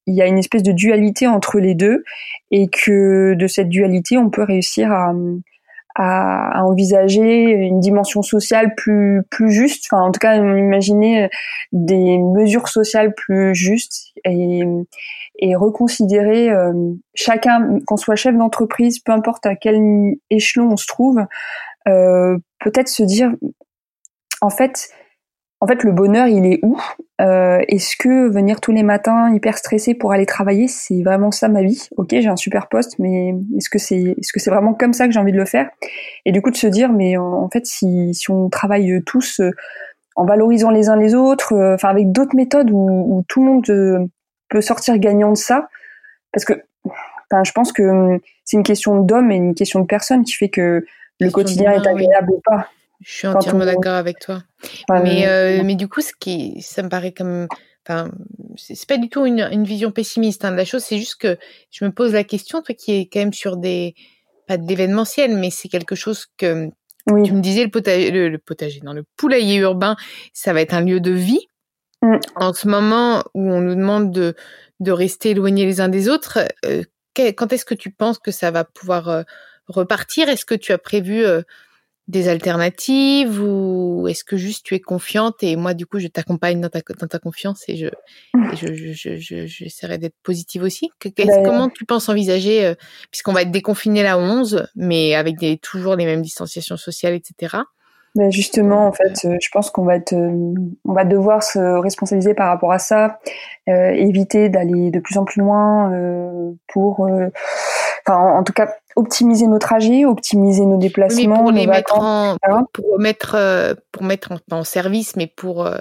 y 0.07 0.22
a, 0.22 0.26
une 0.26 0.38
espèce 0.38 0.62
de 0.62 0.72
dualité 0.72 1.26
entre 1.26 1.59
les 1.59 1.74
deux 1.74 2.04
et 2.50 2.68
que 2.68 3.35
de 3.35 3.46
cette 3.46 3.68
dualité, 3.68 4.18
on 4.18 4.31
peut 4.31 4.42
réussir 4.42 4.90
à, 4.90 5.14
à, 5.94 6.59
à 6.59 6.62
envisager 6.64 7.50
une 7.50 7.81
dimension 7.81 8.22
sociale 8.22 8.74
plus, 8.74 9.22
plus 9.31 9.50
juste. 9.50 9.87
Enfin, 9.90 10.02
en 10.02 10.12
tout 10.12 10.20
cas, 10.20 10.37
imaginer 10.37 11.31
des 11.72 12.18
mesures 12.18 12.68
sociales 12.68 13.14
plus 13.14 13.54
justes 13.54 14.12
et, 14.24 14.64
et 15.38 15.54
reconsidérer 15.54 16.50
euh, 16.50 16.72
chacun, 17.14 17.78
qu'on 17.87 17.96
soit 17.96 18.16
chef 18.16 18.37
d'entreprise, 18.37 18.98
peu 18.98 19.12
importe 19.12 19.46
à 19.46 19.54
quel 19.54 19.78
échelon 20.31 20.72
on 20.72 20.76
se 20.76 20.87
trouve, 20.87 21.24
euh, 21.87 22.37
peut-être 22.61 22.88
se 22.88 23.04
dire, 23.04 23.33
en 24.40 24.51
fait, 24.51 24.90
en 25.61 25.66
fait, 25.66 25.83
le 25.83 25.90
bonheur, 25.90 26.29
il 26.29 26.46
est 26.46 26.61
où? 26.62 26.81
Euh, 27.20 27.59
Est-ce 27.66 27.96
que 27.96 28.29
venir 28.29 28.61
tous 28.61 28.70
les 28.70 28.85
matins 28.85 29.35
hyper 29.35 29.59
stressé 29.59 29.94
pour 29.94 30.12
aller 30.12 30.27
travailler, 30.27 30.68
c'est 30.68 31.03
vraiment 31.03 31.33
ça 31.33 31.48
ma 31.48 31.62
vie? 31.62 31.88
Ok, 31.96 32.11
j'ai 32.11 32.29
un 32.29 32.37
super 32.37 32.68
poste, 32.68 32.98
mais 33.01 33.35
est-ce 33.57 33.68
que 33.68 33.79
c'est 33.79 34.14
est-ce 34.18 34.33
que 34.33 34.38
c'est 34.38 34.51
vraiment 34.51 34.72
comme 34.72 34.92
ça 34.92 35.07
que 35.07 35.12
j'ai 35.12 35.18
envie 35.18 35.33
de 35.33 35.38
le 35.38 35.44
faire? 35.44 35.68
Et 36.24 36.33
du 36.33 36.42
coup, 36.42 36.51
de 36.51 36.57
se 36.57 36.68
dire, 36.68 36.92
mais 36.92 37.16
en 37.16 37.48
fait, 37.48 37.66
si, 37.66 38.14
si 38.14 38.31
on 38.31 38.48
travaille 38.48 39.03
tous 39.05 39.40
euh, 39.40 39.51
en 40.14 40.24
valorisant 40.24 40.70
les 40.70 40.88
uns 40.88 40.96
les 40.96 41.14
autres, 41.14 41.55
euh, 41.55 41.74
enfin 41.74 41.88
avec 41.88 42.12
d'autres 42.12 42.37
méthodes 42.37 42.70
où, 42.72 43.24
tout 43.29 43.44
le 43.44 43.46
monde 43.46 44.11
peut 44.48 44.61
sortir 44.61 44.96
gagnant 44.98 45.33
de 45.33 45.37
ça, 45.37 45.68
parce 46.33 46.44
que, 46.44 46.53
enfin, 46.85 47.42
je 47.44 47.53
pense 47.53 47.72
que 47.72 47.83
hum, 47.83 48.20
c'est 48.44 48.57
une 48.57 48.62
question 48.62 49.01
d'homme 49.01 49.33
et 49.33 49.37
une 49.37 49.55
question 49.57 49.81
de 49.81 49.87
personne 49.87 50.22
qui 50.22 50.35
fait 50.35 50.51
que 50.51 50.85
le 51.18 51.31
quotidien 51.31 51.72
est 51.72 51.87
agréable 51.87 52.31
ou 52.31 52.40
pas. 52.44 52.68
Je 53.00 53.12
suis 53.12 53.26
entièrement 53.26 53.64
d'accord 53.64 53.94
avec 53.94 54.18
toi. 54.18 54.42
mais, 54.90 55.26
euh, 55.26 55.62
mais 55.64 55.76
du 55.76 55.88
coup, 55.88 56.00
ce 56.00 56.12
qui, 56.18 56.61
ça 56.62 56.82
me 56.82 56.88
paraît 56.88 57.12
comme, 57.12 57.46
enfin, 57.87 58.11
c'est 58.56 58.88
pas 58.88 58.98
du 58.98 59.08
tout 59.08 59.24
une, 59.24 59.40
une 59.52 59.64
vision 59.64 59.92
pessimiste 59.92 60.44
hein, 60.44 60.50
de 60.50 60.56
la 60.56 60.64
chose. 60.64 60.82
C'est 60.82 60.98
juste 60.98 61.16
que 61.16 61.38
je 61.70 61.84
me 61.84 61.92
pose 61.92 62.12
la 62.12 62.24
question, 62.24 62.61
toi 62.62 62.74
qui 62.74 62.92
es 62.92 63.06
quand 63.06 63.20
même 63.20 63.32
sur 63.32 63.56
des, 63.56 63.94
pas 64.46 64.56
d'événementiel, 64.56 65.37
mais 65.37 65.50
c'est 65.50 65.68
quelque 65.68 65.94
chose 65.94 66.26
que 66.37 66.70
oui. 67.06 67.22
tu 67.22 67.32
me 67.32 67.40
disais 67.40 67.64
le 67.64 67.70
potager, 67.70 68.11
le, 68.11 68.38
potager, 68.38 68.80
non, 68.82 68.92
le 68.92 69.04
poulailler 69.16 69.56
urbain, 69.56 69.96
ça 70.32 70.52
va 70.52 70.61
être 70.61 70.74
un 70.74 70.80
lieu 70.80 71.00
de 71.00 71.12
vie. 71.12 71.46
Mm. 72.02 72.16
En 72.37 72.52
ce 72.52 72.66
moment 72.66 73.22
où 73.34 73.50
on 73.52 73.61
nous 73.61 73.74
demande 73.74 74.11
de, 74.11 74.34
de 74.80 74.90
rester 74.90 75.30
éloignés 75.30 75.66
les 75.66 75.80
uns 75.80 75.88
des 75.88 76.08
autres, 76.08 76.40
euh, 76.64 76.82
quand 77.16 77.52
est-ce 77.52 77.64
que 77.64 77.74
tu 77.74 77.90
penses 77.90 78.18
que 78.18 78.30
ça 78.30 78.50
va 78.50 78.64
pouvoir 78.64 79.08
euh, 79.08 79.22
repartir? 79.66 80.28
Est-ce 80.28 80.44
que 80.44 80.54
tu 80.54 80.72
as 80.72 80.78
prévu 80.78 81.24
des 82.08 82.28
alternatives 82.28 83.40
ou 83.42 84.08
est-ce 84.08 84.24
que 84.24 84.38
juste 84.38 84.64
tu 84.64 84.74
es 84.74 84.80
confiante 84.80 85.42
et 85.42 85.56
moi 85.56 85.74
du 85.74 85.84
coup 85.84 85.98
je 85.98 86.08
t'accompagne 86.08 86.58
dans 86.58 86.70
ta, 86.70 86.80
dans 86.98 87.06
ta 87.06 87.18
confiance 87.18 87.64
et 87.68 87.76
je, 87.76 87.86
et 87.86 88.56
je, 88.56 88.92
je, 88.92 89.46
j'essaierai 89.46 89.98
d'être 89.98 90.16
positive 90.22 90.62
aussi? 90.62 90.90
Ben, 91.04 91.44
Comment 91.44 91.68
tu 91.68 91.84
penses 91.84 92.08
envisager, 92.08 92.64
euh, 92.64 92.74
puisqu'on 93.10 93.32
va 93.32 93.42
être 93.42 93.50
déconfiné 93.50 94.02
la 94.02 94.18
11, 94.18 94.66
mais 94.74 95.14
avec 95.14 95.36
des, 95.36 95.58
toujours 95.58 95.96
les 95.96 96.06
mêmes 96.06 96.22
distanciations 96.22 96.78
sociales, 96.78 97.12
etc. 97.12 97.58
Ben 98.14 98.32
justement, 98.32 98.86
en 98.86 98.92
fait, 98.92 99.26
euh, 99.26 99.36
je 99.40 99.48
pense 99.52 99.70
qu'on 99.70 99.84
va 99.84 99.96
être, 99.96 100.14
euh, 100.14 100.54
on 100.86 100.92
va 100.94 101.04
devoir 101.04 101.42
se 101.42 101.58
responsabiliser 101.58 102.32
par 102.32 102.48
rapport 102.48 102.72
à 102.72 102.78
ça, 102.78 103.18
éviter 103.66 104.48
d'aller 104.48 104.90
de 104.90 104.98
plus 104.98 105.18
en 105.18 105.24
plus 105.24 105.40
loin 105.40 105.92
pour, 106.68 107.00
enfin, 107.00 108.18
en 108.18 108.42
tout 108.42 108.54
cas, 108.54 108.72
optimiser 108.98 109.46
nos 109.46 109.58
trajets, 109.58 110.04
optimiser 110.04 110.66
nos 110.66 110.76
déplacements, 110.76 111.42
pour 111.42 111.52
les 111.52 111.66
mettre 111.68 111.98
en, 111.98 112.37
pour, 112.72 112.98
mettre 112.98 113.37
euh, 113.37 113.74
pour 113.92 114.02
mettre 114.02 114.32
en, 114.50 114.64
service, 114.64 115.14
mais 115.14 115.28
pour 115.28 115.64
euh, 115.64 115.78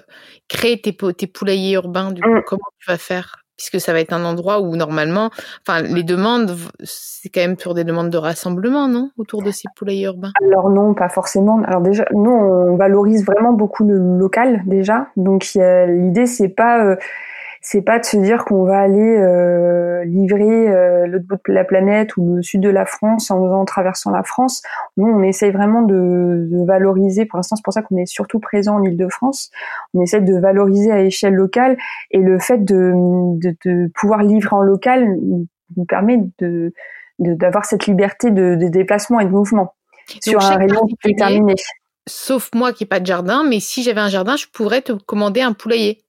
créer 0.48 0.80
tes, 0.80 0.96
tes 0.96 1.28
poulaillers 1.28 1.74
urbains, 1.74 2.12
du 2.12 2.22
coup, 2.22 2.30
mm. 2.30 2.44
comment 2.46 2.70
tu 2.80 2.90
vas 2.90 2.98
faire? 2.98 3.44
Puisque 3.58 3.82
ça 3.82 3.92
va 3.92 4.02
être 4.02 4.14
un 4.14 4.24
endroit 4.24 4.62
où 4.62 4.76
normalement, 4.76 5.32
enfin, 5.68 5.82
les 5.82 6.04
demandes, 6.04 6.56
c'est 6.84 7.30
quand 7.30 7.42
même 7.42 7.58
sur 7.58 7.74
des 7.74 7.84
demandes 7.84 8.12
de 8.12 8.18
rassemblement, 8.20 8.88
non, 8.88 9.10
autour 9.18 9.42
de 9.42 9.50
ces 9.50 9.68
poulaillers 9.76 10.06
urbains. 10.06 10.32
Alors 10.46 10.70
non, 10.70 10.94
pas 10.94 11.10
forcément. 11.10 11.60
Alors 11.66 11.82
déjà, 11.82 12.06
nous, 12.12 12.30
on 12.30 12.76
valorise 12.76 13.26
vraiment 13.26 13.54
beaucoup 13.54 13.84
le 13.84 13.98
local 13.98 14.62
déjà. 14.68 15.08
Donc 15.18 15.44
l'idée, 15.56 16.28
c'est 16.28 16.50
pas 16.50 16.86
euh, 16.86 16.98
c'est 17.62 17.82
pas 17.82 18.00
de 18.00 18.06
se 18.06 18.18
dire 18.18 18.46
qu'on 18.46 18.64
va 18.64 18.80
aller 18.80 19.18
euh, 19.18 20.04
livrer 20.06 20.70
euh, 20.70 21.08
l'autre 21.08 21.26
bout 21.28 21.38
de 21.48 21.54
la 21.54 21.64
planète 21.64 22.16
ou 22.18 22.36
le 22.36 22.42
sud 22.42 22.62
de 22.62 22.70
la 22.70 22.86
France 22.86 23.32
en, 23.32 23.40
en 23.40 23.66
traversant 23.66 24.12
la 24.12 24.24
France. 24.24 24.62
Nous, 24.98 25.08
on 25.08 25.24
essaye 25.24 25.52
vraiment 25.52 25.82
de, 25.82 26.48
de 26.50 26.66
valoriser. 26.66 27.26
Pour 27.26 27.38
l'instant, 27.38 27.56
c'est 27.56 27.64
pour 27.64 27.74
ça 27.74 27.82
qu'on 27.82 27.98
est 27.98 28.06
surtout 28.06 28.40
présent 28.40 28.76
en 28.76 28.84
Île-de-France. 28.84 29.52
On 29.94 30.02
essaie 30.02 30.22
de 30.22 30.38
valoriser 30.38 30.92
à 30.92 31.02
échelle 31.02 31.34
locale 31.34 31.78
et 32.12 32.20
le 32.20 32.40
fait 32.40 32.64
de, 32.64 32.94
de, 33.40 33.56
de 33.66 33.92
pouvoir 33.96 34.24
livrer 34.24 34.56
en 34.56 34.62
local 34.62 35.08
nous 35.76 35.86
permet 35.86 36.20
de 36.40 36.74
d'avoir 37.20 37.66
cette 37.66 37.88
liberté 37.88 38.30
de, 38.30 38.56
de, 38.56 38.68
déplacement 38.68 39.20
et 39.20 39.26
de 39.26 39.32
mouvement 39.32 39.74
Donc, 40.14 40.24
sur 40.24 40.44
un 40.44 40.56
rayon 40.56 40.88
déterminé. 41.04 41.56
Sauf 42.08 42.50
moi 42.54 42.74
qui 42.74 42.84
n'ai 42.84 42.88
pas 42.88 43.00
de 43.00 43.06
jardin, 43.06 43.44
mais 43.44 43.60
si 43.60 43.84
j'avais 43.84 44.02
un 44.02 44.10
jardin, 44.10 44.36
je 44.36 44.46
pourrais 44.54 44.82
te 44.82 44.94
commander 44.94 45.42
un 45.42 45.54
poulailler. 45.54 46.04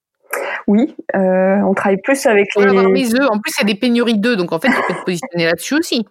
Oui, 0.67 0.95
euh, 1.17 1.57
on 1.67 1.73
travaille 1.75 2.01
plus 2.03 2.27
avec 2.27 2.49
avoir 2.57 2.85
les. 2.87 2.93
mes 2.93 3.15
œufs. 3.15 3.29
En 3.31 3.39
plus, 3.39 3.53
il 3.59 3.63
y 3.63 3.71
a 3.71 3.73
des 3.73 3.79
pénuries 3.79 4.19
d'œufs, 4.19 4.37
donc 4.37 4.53
en 4.53 4.61
fait, 4.61 4.69
tu 4.69 4.75
peux 4.87 4.95
te 4.95 5.05
positionner 5.05 5.47
là-dessus 5.47 5.75
aussi. 5.77 6.07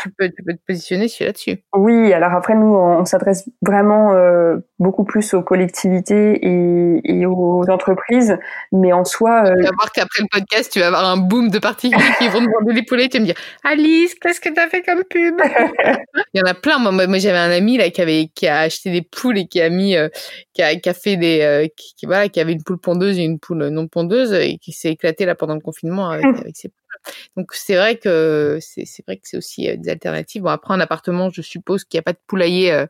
Tu 0.00 0.10
peux, 0.10 0.28
tu 0.30 0.42
peux 0.42 0.54
te 0.54 0.60
positionner 0.66 1.06
là-dessus. 1.20 1.58
Oui, 1.74 2.12
alors 2.14 2.32
après 2.32 2.54
nous, 2.54 2.74
on, 2.74 3.00
on 3.00 3.04
s'adresse 3.04 3.48
vraiment 3.60 4.14
euh, 4.14 4.56
beaucoup 4.78 5.04
plus 5.04 5.34
aux 5.34 5.42
collectivités 5.42 6.38
et, 6.42 7.00
et 7.04 7.26
aux 7.26 7.64
entreprises, 7.68 8.38
mais 8.72 8.92
en 8.94 9.04
soi, 9.04 9.42
euh, 9.46 9.54
Tu 9.56 9.62
vas 9.64 9.70
voir 9.76 9.92
qu'après 9.92 10.22
le 10.22 10.28
podcast, 10.30 10.72
tu 10.72 10.80
vas 10.80 10.86
avoir 10.86 11.04
un 11.04 11.18
boom 11.18 11.50
de 11.50 11.58
particuliers 11.58 12.02
qui 12.18 12.28
vont 12.28 12.40
demander 12.40 12.72
les 12.72 12.82
poulets. 12.82 13.08
Tu 13.08 13.18
vas 13.18 13.20
me 13.20 13.26
dire, 13.26 13.36
Alice, 13.64 14.14
qu'est-ce 14.14 14.40
que 14.40 14.48
tu 14.48 14.58
as 14.60 14.68
fait 14.68 14.82
comme 14.82 15.04
pub? 15.04 15.34
Il 16.32 16.40
y 16.40 16.42
en 16.42 16.46
a 16.50 16.54
plein. 16.54 16.78
Moi, 16.78 17.18
j'avais 17.18 17.36
un 17.38 17.50
ami 17.50 17.76
là 17.76 17.90
qui 17.90 18.00
avait 18.00 18.28
qui 18.34 18.46
a 18.48 18.60
acheté 18.60 18.90
des 18.90 19.02
poules 19.02 19.36
et 19.36 19.46
qui 19.46 19.60
a 19.60 19.68
mis, 19.68 19.96
euh, 19.96 20.08
qui, 20.54 20.62
a, 20.62 20.74
qui 20.76 20.88
a 20.88 20.94
fait 20.94 21.16
des, 21.16 21.70
qui, 21.76 21.94
qui- 21.96 22.06
voilà, 22.06 22.28
qui 22.28 22.40
avait 22.40 22.52
une 22.52 22.62
poule 22.62 22.78
pondeuse 22.78 23.18
et 23.18 23.22
une 23.22 23.38
poule 23.38 23.49
non 23.54 23.88
pondeuse 23.88 24.32
et 24.32 24.58
qui 24.58 24.72
s'est 24.72 24.90
éclaté 24.90 25.24
là 25.26 25.34
pendant 25.34 25.54
le 25.54 25.60
confinement 25.60 26.10
avec, 26.10 26.24
avec 26.24 26.56
ses 26.56 26.68
poules. 26.68 27.12
Donc 27.36 27.52
c'est 27.54 27.76
vrai 27.76 27.96
que 27.96 28.58
c'est 28.60 28.84
c'est 28.84 29.04
vrai 29.06 29.16
que 29.16 29.22
c'est 29.24 29.36
aussi 29.36 29.68
euh, 29.68 29.76
des 29.76 29.88
alternatives. 29.90 30.42
Bon 30.42 30.50
après 30.50 30.74
en 30.74 30.80
appartement, 30.80 31.30
je 31.30 31.42
suppose 31.42 31.84
qu'il 31.84 31.98
n'y 31.98 32.00
a 32.00 32.02
pas 32.02 32.12
de 32.12 32.20
poulailler 32.26 32.72
euh, 32.72 32.86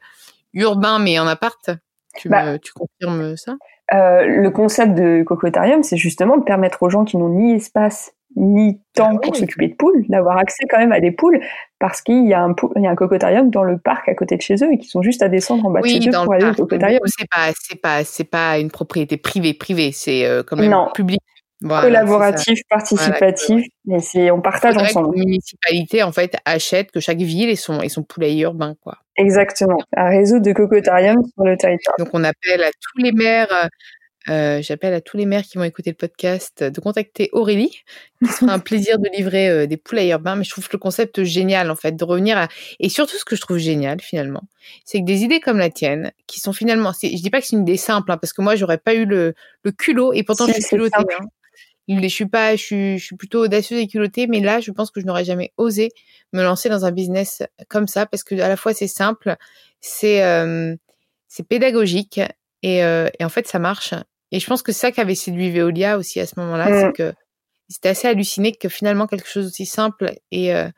urbain, 0.52 0.98
mais 0.98 1.18
en 1.18 1.26
appart. 1.26 1.70
Tu, 2.16 2.28
Bah. 2.28 2.52
me, 2.52 2.58
tu 2.58 2.72
confirmes 2.72 3.36
ça? 3.36 3.56
Euh, 3.94 4.24
le 4.24 4.50
concept 4.50 4.94
de 4.94 5.22
cocotarium, 5.24 5.82
c'est 5.82 5.96
justement 5.96 6.36
de 6.36 6.44
permettre 6.44 6.82
aux 6.82 6.90
gens 6.90 7.04
qui 7.04 7.16
n'ont 7.16 7.28
ni 7.28 7.54
espace 7.54 8.12
ni 8.36 8.80
temps 8.94 9.10
Ah 9.16 9.18
pour 9.20 9.34
s'occuper 9.36 9.68
de 9.68 9.74
poules, 9.74 10.04
d'avoir 10.08 10.38
accès 10.38 10.64
quand 10.70 10.78
même 10.78 10.92
à 10.92 11.00
des 11.00 11.10
poules, 11.10 11.40
parce 11.78 12.00
qu'il 12.00 12.26
y 12.28 12.34
a 12.34 12.42
un, 12.42 12.54
il 12.76 12.82
y 12.82 12.86
a 12.86 12.90
un 12.90 12.94
cocotarium 12.94 13.50
dans 13.50 13.64
le 13.64 13.78
parc 13.78 14.08
à 14.08 14.14
côté 14.14 14.36
de 14.36 14.42
chez 14.42 14.54
eux 14.62 14.72
et 14.72 14.78
qui 14.78 14.86
sont 14.88 15.02
juste 15.02 15.22
à 15.22 15.28
descendre 15.28 15.66
en 15.66 15.70
bas 15.70 15.80
de 15.80 15.84
Oui, 15.84 16.00
chez 16.02 16.08
eux 16.08 16.12
pour 16.24 16.32
le 16.34 16.36
aller 16.36 16.44
au 16.44 16.48
parc. 16.48 16.58
mais 16.58 16.64
cocotarium. 16.64 17.00
C'est 17.06 17.28
pas, 17.28 17.52
c'est 17.60 17.80
pas, 17.80 18.04
c'est 18.04 18.24
pas 18.24 18.58
une 18.58 18.70
propriété 18.70 19.16
privée, 19.16 19.54
privée. 19.54 19.90
C'est 19.92 20.24
euh, 20.26 20.42
quand 20.46 20.56
même 20.56 20.70
Non. 20.70 20.88
public. 20.94 21.20
Voilà. 21.62 21.82
Collaboratif, 21.88 22.58
participatif, 22.70 23.62
et 23.90 23.98
c'est 24.00 24.30
on 24.30 24.40
partage 24.40 24.78
ensemble. 24.78 25.10
que 25.12 25.18
les 25.18 25.26
municipalités 25.26 26.02
en 26.02 26.10
fait 26.10 26.34
achètent 26.46 26.90
que 26.90 27.00
chaque 27.00 27.18
ville 27.18 27.50
ait 27.50 27.54
son, 27.56 27.82
ait 27.82 27.90
son 27.90 28.02
poulailler 28.02 28.44
urbain, 28.44 28.76
quoi. 28.82 28.96
Exactement. 29.16 29.76
Un 29.94 30.08
réseau 30.08 30.38
de 30.38 30.52
cocotarium 30.54 31.16
sur 31.34 31.44
le 31.44 31.58
territoire. 31.58 31.96
Donc 31.98 32.08
on 32.14 32.24
appelle 32.24 32.62
à 32.62 32.70
tous 32.70 33.02
les 33.02 33.12
maires. 33.12 33.68
Euh, 34.28 34.60
J'appelle 34.62 34.92
à 34.94 35.00
tous 35.00 35.16
les 35.16 35.26
maires 35.26 35.42
qui 35.44 35.56
vont 35.58 35.64
écouter 35.64 35.90
le 35.90 35.96
podcast 35.96 36.62
de 36.62 36.80
contacter 36.80 37.30
Aurélie, 37.32 37.82
qui 38.22 38.30
se 38.30 38.38
fera 38.38 38.52
un 38.52 38.58
plaisir 38.60 38.98
de 38.98 39.08
livrer 39.16 39.48
euh, 39.48 39.66
des 39.66 39.76
poulaillers 39.76 40.12
urbains. 40.12 40.36
Mais 40.36 40.44
je 40.44 40.50
trouve 40.50 40.68
le 40.72 40.78
concept 40.78 41.22
génial, 41.24 41.70
en 41.70 41.76
fait, 41.76 41.92
de 41.96 42.04
revenir 42.04 42.36
à. 42.38 42.48
Et 42.80 42.88
surtout, 42.88 43.16
ce 43.16 43.24
que 43.24 43.34
je 43.36 43.40
trouve 43.40 43.58
génial, 43.58 44.00
finalement, 44.00 44.42
c'est 44.84 45.00
que 45.00 45.04
des 45.06 45.22
idées 45.24 45.40
comme 45.40 45.58
la 45.58 45.70
tienne, 45.70 46.12
qui 46.26 46.40
sont 46.40 46.52
finalement. 46.52 46.92
Je 47.02 47.08
dis 47.16 47.30
pas 47.30 47.40
que 47.40 47.46
c'est 47.46 47.56
une 47.56 47.62
idée 47.62 47.76
simple, 47.78 48.12
hein, 48.12 48.18
parce 48.18 48.32
que 48.32 48.42
moi, 48.42 48.56
j'aurais 48.56 48.78
pas 48.78 48.94
eu 48.94 49.06
le, 49.06 49.34
le 49.64 49.72
culot, 49.72 50.12
et 50.12 50.22
pourtant, 50.22 50.46
je 50.46 50.52
suis 50.52 50.64
culottée. 50.64 51.06
hein. 51.20 51.26
Je 51.88 52.08
suis 52.08 52.26
pas, 52.26 52.54
je 52.56 52.62
suis, 52.62 52.98
je 52.98 53.04
suis 53.04 53.16
plutôt 53.16 53.44
audacieuse 53.44 53.80
et 53.80 53.88
culottée, 53.88 54.26
mais 54.28 54.40
là, 54.40 54.60
je 54.60 54.70
pense 54.70 54.90
que 54.92 55.00
je 55.00 55.06
n'aurais 55.06 55.24
jamais 55.24 55.52
osé 55.56 55.90
me 56.32 56.42
lancer 56.42 56.68
dans 56.68 56.84
un 56.84 56.92
business 56.92 57.42
comme 57.68 57.88
ça, 57.88 58.06
parce 58.06 58.22
que 58.22 58.36
à 58.36 58.48
la 58.48 58.56
fois 58.56 58.74
c'est 58.74 58.86
simple, 58.86 59.36
c'est, 59.80 60.22
euh, 60.24 60.76
c'est 61.28 61.42
pédagogique, 61.48 62.20
et, 62.62 62.84
euh, 62.84 63.08
et 63.18 63.24
en 63.24 63.28
fait, 63.28 63.48
ça 63.48 63.58
marche. 63.58 63.94
Et 64.32 64.40
je 64.40 64.46
pense 64.46 64.62
que 64.62 64.72
c'est 64.72 64.80
ça 64.80 64.92
qu'avait 64.92 65.14
séduit 65.14 65.50
Veolia 65.50 65.98
aussi 65.98 66.20
à 66.20 66.26
ce 66.26 66.38
moment-là, 66.40 66.66
c'est 66.80 66.92
que 66.92 67.12
c'était 67.68 67.90
assez 67.90 68.08
halluciné 68.08 68.52
que 68.52 68.68
finalement 68.68 69.06
quelque 69.06 69.28
chose 69.28 69.46
aussi 69.46 69.66
simple 69.66 70.12
et 70.30 70.54
euh, 70.54 70.68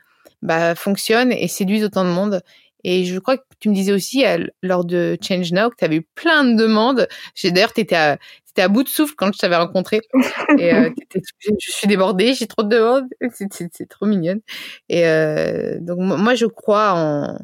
bah, 0.43 0.75
fonctionne 0.75 1.33
et 1.33 1.49
séduise 1.49 1.85
autant 1.85 2.05
de 2.05 2.11
monde. 2.11 2.43
Et 2.85 3.05
je 3.05 3.19
crois 3.21 3.37
que 3.37 3.45
tu 3.61 3.69
me 3.69 3.75
disais 3.75 3.93
aussi 3.93 4.25
lors 4.63 4.85
de 4.85 5.17
Change 5.23 5.53
Now 5.53 5.71
que 5.71 5.77
tu 5.79 5.85
avais 5.85 5.97
eu 5.97 6.07
plein 6.17 6.43
de 6.45 6.57
demandes. 6.57 7.07
D'ailleurs 7.45 7.73
à 7.95 8.19
t'étais 8.47 8.63
à 8.63 8.69
bout 8.69 8.83
de 8.83 8.89
souffle 8.89 9.15
quand 9.17 9.33
je 9.33 9.39
t'avais 9.39 9.57
rencontré. 9.57 10.01
Et 10.59 10.75
euh, 10.75 10.91
je 11.15 11.71
suis 11.71 11.87
débordée, 11.87 12.35
j'ai 12.35 12.47
trop 12.49 12.65
de 12.65 12.69
demandes. 12.69 13.07
C'est- 13.33 13.89
trop 13.89 14.07
mignonne. 14.07 14.41
Et 14.89 15.07
euh, 15.07 15.79
donc 15.81 15.99
mo- 16.01 16.17
moi 16.17 16.35
je 16.35 16.47
crois 16.47 16.93
en 16.95 17.39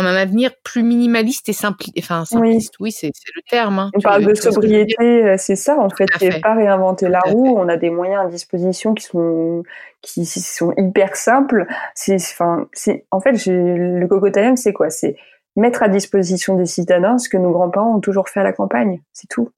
en 0.00 0.06
un 0.06 0.14
avenir 0.16 0.50
plus 0.64 0.82
minimaliste 0.82 1.48
et 1.48 1.52
simple. 1.52 1.84
Enfin 1.98 2.24
simpliste, 2.24 2.74
oui, 2.80 2.90
c'est 2.92 3.10
c'est 3.14 3.32
le 3.36 3.42
terme. 3.48 3.78
hein. 3.78 3.90
On 3.94 4.00
parle 4.00 4.24
de 4.24 4.34
sobriété, 4.34 5.24
euh, 5.24 5.36
c'est 5.38 5.56
ça 5.56 5.78
en 5.78 5.88
fait, 5.90 6.10
fait. 6.18 6.40
pas 6.40 6.54
réinventer 6.54 7.08
la 7.08 7.20
roue, 7.20 7.54
on 7.56 7.68
a 7.68 7.76
des 7.76 7.90
moyens 7.90 8.26
à 8.26 8.28
disposition 8.28 8.94
qui 8.94 9.04
sont 9.04 9.62
qui 10.02 10.24
sont 10.26 10.72
hyper 10.76 11.16
simples. 11.16 11.66
C'est 11.94 12.16
enfin 12.16 12.68
c'est 12.72 13.06
en 13.10 13.20
fait 13.20 13.46
le 13.46 14.06
cocotarium 14.06 14.56
c'est 14.56 14.72
quoi? 14.72 14.90
C'est 14.90 15.16
mettre 15.56 15.82
à 15.82 15.88
disposition 15.88 16.54
des 16.56 16.66
citadins 16.66 17.18
ce 17.18 17.28
que 17.28 17.36
nos 17.36 17.50
grands-parents 17.50 17.96
ont 17.96 18.00
toujours 18.00 18.28
fait 18.28 18.40
à 18.40 18.44
la 18.44 18.52
campagne, 18.52 19.00
c'est 19.12 19.28
tout. 19.28 19.50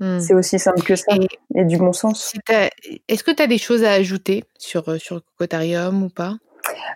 Hmm. 0.00 0.18
C'est 0.20 0.34
aussi 0.34 0.58
simple 0.58 0.82
que 0.82 0.96
ça 0.96 1.14
Et 1.14 1.28
et 1.60 1.64
du 1.64 1.76
bon 1.76 1.92
sens. 1.92 2.30
si 2.30 2.38
est-ce 3.08 3.22
que 3.22 3.30
tu 3.30 3.42
as 3.42 3.46
des 3.46 3.58
choses 3.58 3.84
à 3.84 3.92
ajouter 3.92 4.44
sur, 4.58 4.88
euh, 4.88 4.98
sur 4.98 5.16
le 5.16 5.20
cocotarium 5.20 6.02
ou 6.02 6.08
pas? 6.08 6.34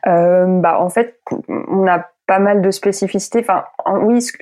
Euh, 0.06 0.46
bah 0.60 0.80
en 0.80 0.88
fait 0.90 1.20
on 1.48 1.86
a 1.86 2.06
pas 2.26 2.38
mal 2.38 2.60
de 2.62 2.70
spécificités. 2.70 3.40
Enfin 3.40 3.64
en- 3.84 4.00
oui, 4.04 4.20
ce 4.22 4.32
que 4.32 4.38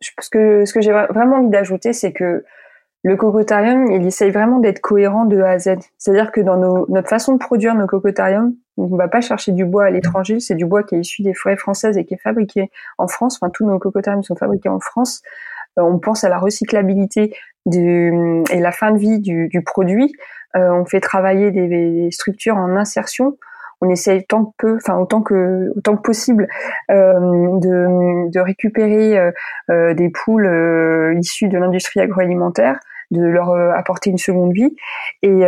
ce 0.00 0.30
que 0.30 0.64
ce 0.64 0.72
que 0.74 0.80
j'ai 0.80 0.92
vra- 0.92 1.12
vraiment 1.12 1.36
envie 1.36 1.48
d'ajouter 1.50 1.92
c'est 1.92 2.12
que 2.12 2.44
le 3.04 3.16
cocotarium, 3.16 3.86
il 3.92 4.04
essaye 4.04 4.32
vraiment 4.32 4.58
d'être 4.58 4.80
cohérent 4.80 5.26
de 5.26 5.40
A 5.40 5.50
à 5.50 5.58
Z. 5.60 5.76
C'est-à-dire 5.96 6.32
que 6.32 6.40
dans 6.40 6.56
nos, 6.56 6.86
notre 6.88 7.08
façon 7.08 7.34
de 7.34 7.38
produire 7.38 7.76
nos 7.76 7.86
cocotariums, 7.86 8.54
on 8.78 8.88
ne 8.88 8.96
va 8.96 9.06
pas 9.06 9.20
chercher 9.20 9.52
du 9.52 9.64
bois 9.64 9.84
à 9.84 9.90
l'étranger, 9.90 10.40
c'est 10.40 10.56
du 10.56 10.64
bois 10.66 10.82
qui 10.82 10.96
est 10.96 11.00
issu 11.00 11.22
des 11.22 11.32
forêts 11.32 11.56
françaises 11.56 11.96
et 11.98 12.04
qui 12.04 12.14
est 12.14 12.20
fabriqué 12.20 12.68
en 12.98 13.06
France. 13.06 13.38
Enfin, 13.40 13.50
tous 13.54 13.64
nos 13.64 13.78
cocotariums 13.78 14.24
sont 14.24 14.34
fabriqués 14.34 14.70
en 14.70 14.80
France. 14.80 15.22
Euh, 15.78 15.82
on 15.82 16.00
pense 16.00 16.24
à 16.24 16.28
la 16.28 16.38
recyclabilité 16.38 17.32
du, 17.64 18.12
et 18.50 18.58
la 18.58 18.72
fin 18.72 18.90
de 18.90 18.98
vie 18.98 19.20
du, 19.20 19.46
du 19.48 19.62
produit. 19.62 20.12
Euh, 20.56 20.70
on 20.72 20.84
fait 20.84 21.00
travailler 21.00 21.52
des 21.52 22.08
structures 22.10 22.56
en 22.56 22.74
insertion. 22.76 23.36
On 23.82 23.90
essaye 23.90 24.24
tant 24.24 24.54
que 24.58 24.78
autant 24.98 25.22
que 25.22 26.00
possible, 26.02 26.48
euh, 26.90 27.58
de, 27.60 28.40
récupérer 28.40 29.18
euh, 29.18 29.30
euh, 29.70 29.94
des 29.94 30.08
poules 30.08 31.16
issues 31.18 31.48
de 31.48 31.58
l'industrie 31.58 32.00
agroalimentaire, 32.00 32.78
de 33.10 33.22
leur 33.22 33.54
apporter 33.76 34.10
une 34.10 34.18
seconde 34.18 34.52
vie. 34.52 34.74
Et, 35.22 35.44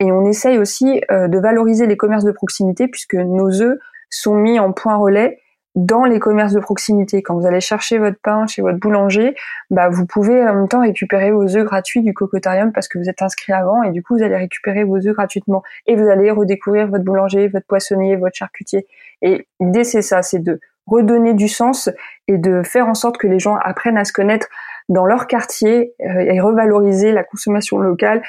on 0.00 0.26
essaye 0.26 0.58
aussi 0.58 1.00
de 1.10 1.38
valoriser 1.38 1.86
les 1.86 1.96
commerces 1.96 2.24
de 2.24 2.32
proximité 2.32 2.88
puisque 2.88 3.14
nos 3.14 3.62
œufs 3.62 3.78
sont 4.10 4.36
mis 4.36 4.58
en 4.58 4.72
point 4.72 4.96
relais 4.96 5.38
dans 5.76 6.04
les 6.04 6.18
commerces 6.18 6.54
de 6.54 6.60
proximité. 6.60 7.22
Quand 7.22 7.38
vous 7.38 7.46
allez 7.46 7.60
chercher 7.60 7.98
votre 7.98 8.16
pain 8.20 8.46
chez 8.46 8.62
votre 8.62 8.78
boulanger, 8.78 9.36
bah 9.70 9.88
vous 9.90 10.06
pouvez 10.06 10.42
en 10.42 10.54
même 10.54 10.68
temps 10.68 10.80
récupérer 10.80 11.30
vos 11.30 11.44
œufs 11.44 11.64
gratuits 11.64 12.02
du 12.02 12.14
cocotarium 12.14 12.72
parce 12.72 12.88
que 12.88 12.98
vous 12.98 13.08
êtes 13.10 13.20
inscrit 13.22 13.52
avant 13.52 13.82
et 13.82 13.90
du 13.90 14.02
coup 14.02 14.16
vous 14.16 14.22
allez 14.22 14.36
récupérer 14.36 14.84
vos 14.84 14.96
œufs 14.96 15.14
gratuitement 15.14 15.62
et 15.86 15.94
vous 15.94 16.08
allez 16.08 16.30
redécouvrir 16.30 16.88
votre 16.88 17.04
boulanger, 17.04 17.48
votre 17.48 17.66
poissonnier, 17.66 18.16
votre 18.16 18.34
charcutier. 18.34 18.86
Et 19.20 19.46
l'idée 19.60 19.84
c'est 19.84 20.02
ça, 20.02 20.22
c'est 20.22 20.42
de 20.42 20.60
redonner 20.86 21.34
du 21.34 21.48
sens 21.48 21.90
et 22.26 22.38
de 22.38 22.62
faire 22.62 22.88
en 22.88 22.94
sorte 22.94 23.18
que 23.18 23.26
les 23.26 23.38
gens 23.38 23.56
apprennent 23.56 23.98
à 23.98 24.04
se 24.04 24.12
connaître 24.12 24.48
dans 24.88 25.04
leur 25.04 25.26
quartier 25.26 25.92
euh, 26.00 26.20
et 26.20 26.40
revaloriser 26.40 27.12
la 27.12 27.24
consommation 27.24 27.78
locale. 27.78 28.22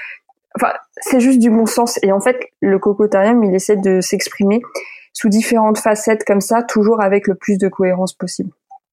Enfin, 0.56 0.74
c'est 0.98 1.20
juste 1.20 1.40
du 1.40 1.52
bon 1.52 1.68
sens. 1.68 2.00
Et 2.02 2.12
en 2.12 2.20
fait, 2.20 2.40
le 2.62 2.80
cocotarium, 2.80 3.44
il 3.44 3.54
essaie 3.54 3.76
de 3.76 4.02
s'exprimer 4.02 4.62
sous 5.18 5.30
différentes 5.30 5.80
facettes 5.80 6.24
comme 6.26 6.42
ça, 6.42 6.62
toujours 6.62 7.02
avec 7.02 7.26
le 7.28 7.34
plus 7.34 7.58
de 7.58 7.68
cohérence 7.68 8.14
possible. 8.14 8.52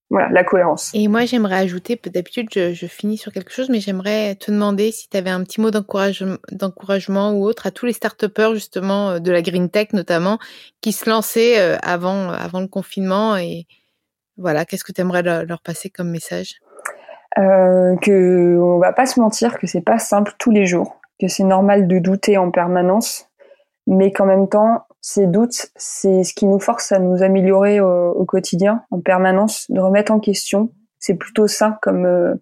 Voilà, 0.09 0.31
la 0.31 0.43
cohérence. 0.43 0.91
Et 0.95 1.07
moi, 1.07 1.27
j'aimerais 1.27 1.57
ajouter, 1.57 2.01
d'habitude, 2.07 2.49
je, 2.51 2.73
je 2.73 2.87
finis 2.87 3.19
sur 3.19 3.31
quelque 3.31 3.53
chose, 3.53 3.69
mais 3.69 3.81
j'aimerais 3.81 4.35
te 4.37 4.51
demander 4.51 4.91
si 4.91 5.07
tu 5.11 5.19
avais 5.19 5.29
un 5.29 5.43
petit 5.45 5.61
mot 5.61 5.71
d'encouragement, 5.71 7.33
ou 7.33 7.45
autre 7.45 7.67
à 7.67 7.71
tous 7.71 7.85
les 7.85 7.93
start-upers, 7.93 8.55
justement, 8.55 9.11
euh, 9.11 9.19
de 9.19 9.31
la 9.31 9.43
green 9.43 9.69
tech 9.69 9.89
notamment, 9.93 10.39
qui 10.81 10.93
se 10.93 11.11
lançaient 11.11 11.59
euh, 11.59 11.77
avant, 11.83 12.31
avant 12.31 12.61
le 12.61 12.69
confinement. 12.69 13.37
Et 13.37 13.67
voilà, 14.39 14.65
qu'est-ce 14.65 14.85
que 14.85 14.93
tu 14.93 15.03
aimerais 15.03 15.23
leur, 15.23 15.45
leur 15.45 15.61
passer 15.61 15.91
comme 15.91 16.11
message? 16.11 16.55
Euh, 17.37 17.97
que 17.97 18.57
on 18.59 18.79
va 18.79 18.95
pas 18.95 19.05
se 19.05 19.21
mentir 19.21 19.59
que 19.59 19.67
c'est 19.67 19.85
pas 19.85 19.99
simple 19.99 20.33
tous 20.39 20.53
les 20.53 20.65
jours, 20.65 21.01
que 21.21 21.29
c'est 21.29 21.45
normal 21.45 21.87
de 21.87 21.99
douter 21.99 22.39
en 22.39 22.51
permanence, 22.51 23.27
mais 23.87 24.11
qu'en 24.11 24.25
même 24.25 24.49
temps, 24.49 24.87
ces 25.07 25.27
doutes, 25.27 25.67
c'est 25.77 26.25
ce 26.25 26.33
qui 26.33 26.47
nous 26.47 26.59
force 26.59 26.91
à 26.91 26.99
nous 26.99 27.23
améliorer 27.23 27.79
au, 27.79 28.25
quotidien, 28.25 28.85
en 28.91 29.01
permanence, 29.01 29.71
de 29.71 29.79
remettre 29.79 30.11
en 30.13 30.19
question. 30.19 30.71
C'est 30.99 31.17
plutôt 31.17 31.47
sain 31.47 31.77
comme 31.83 32.07
euh, 32.07 32.35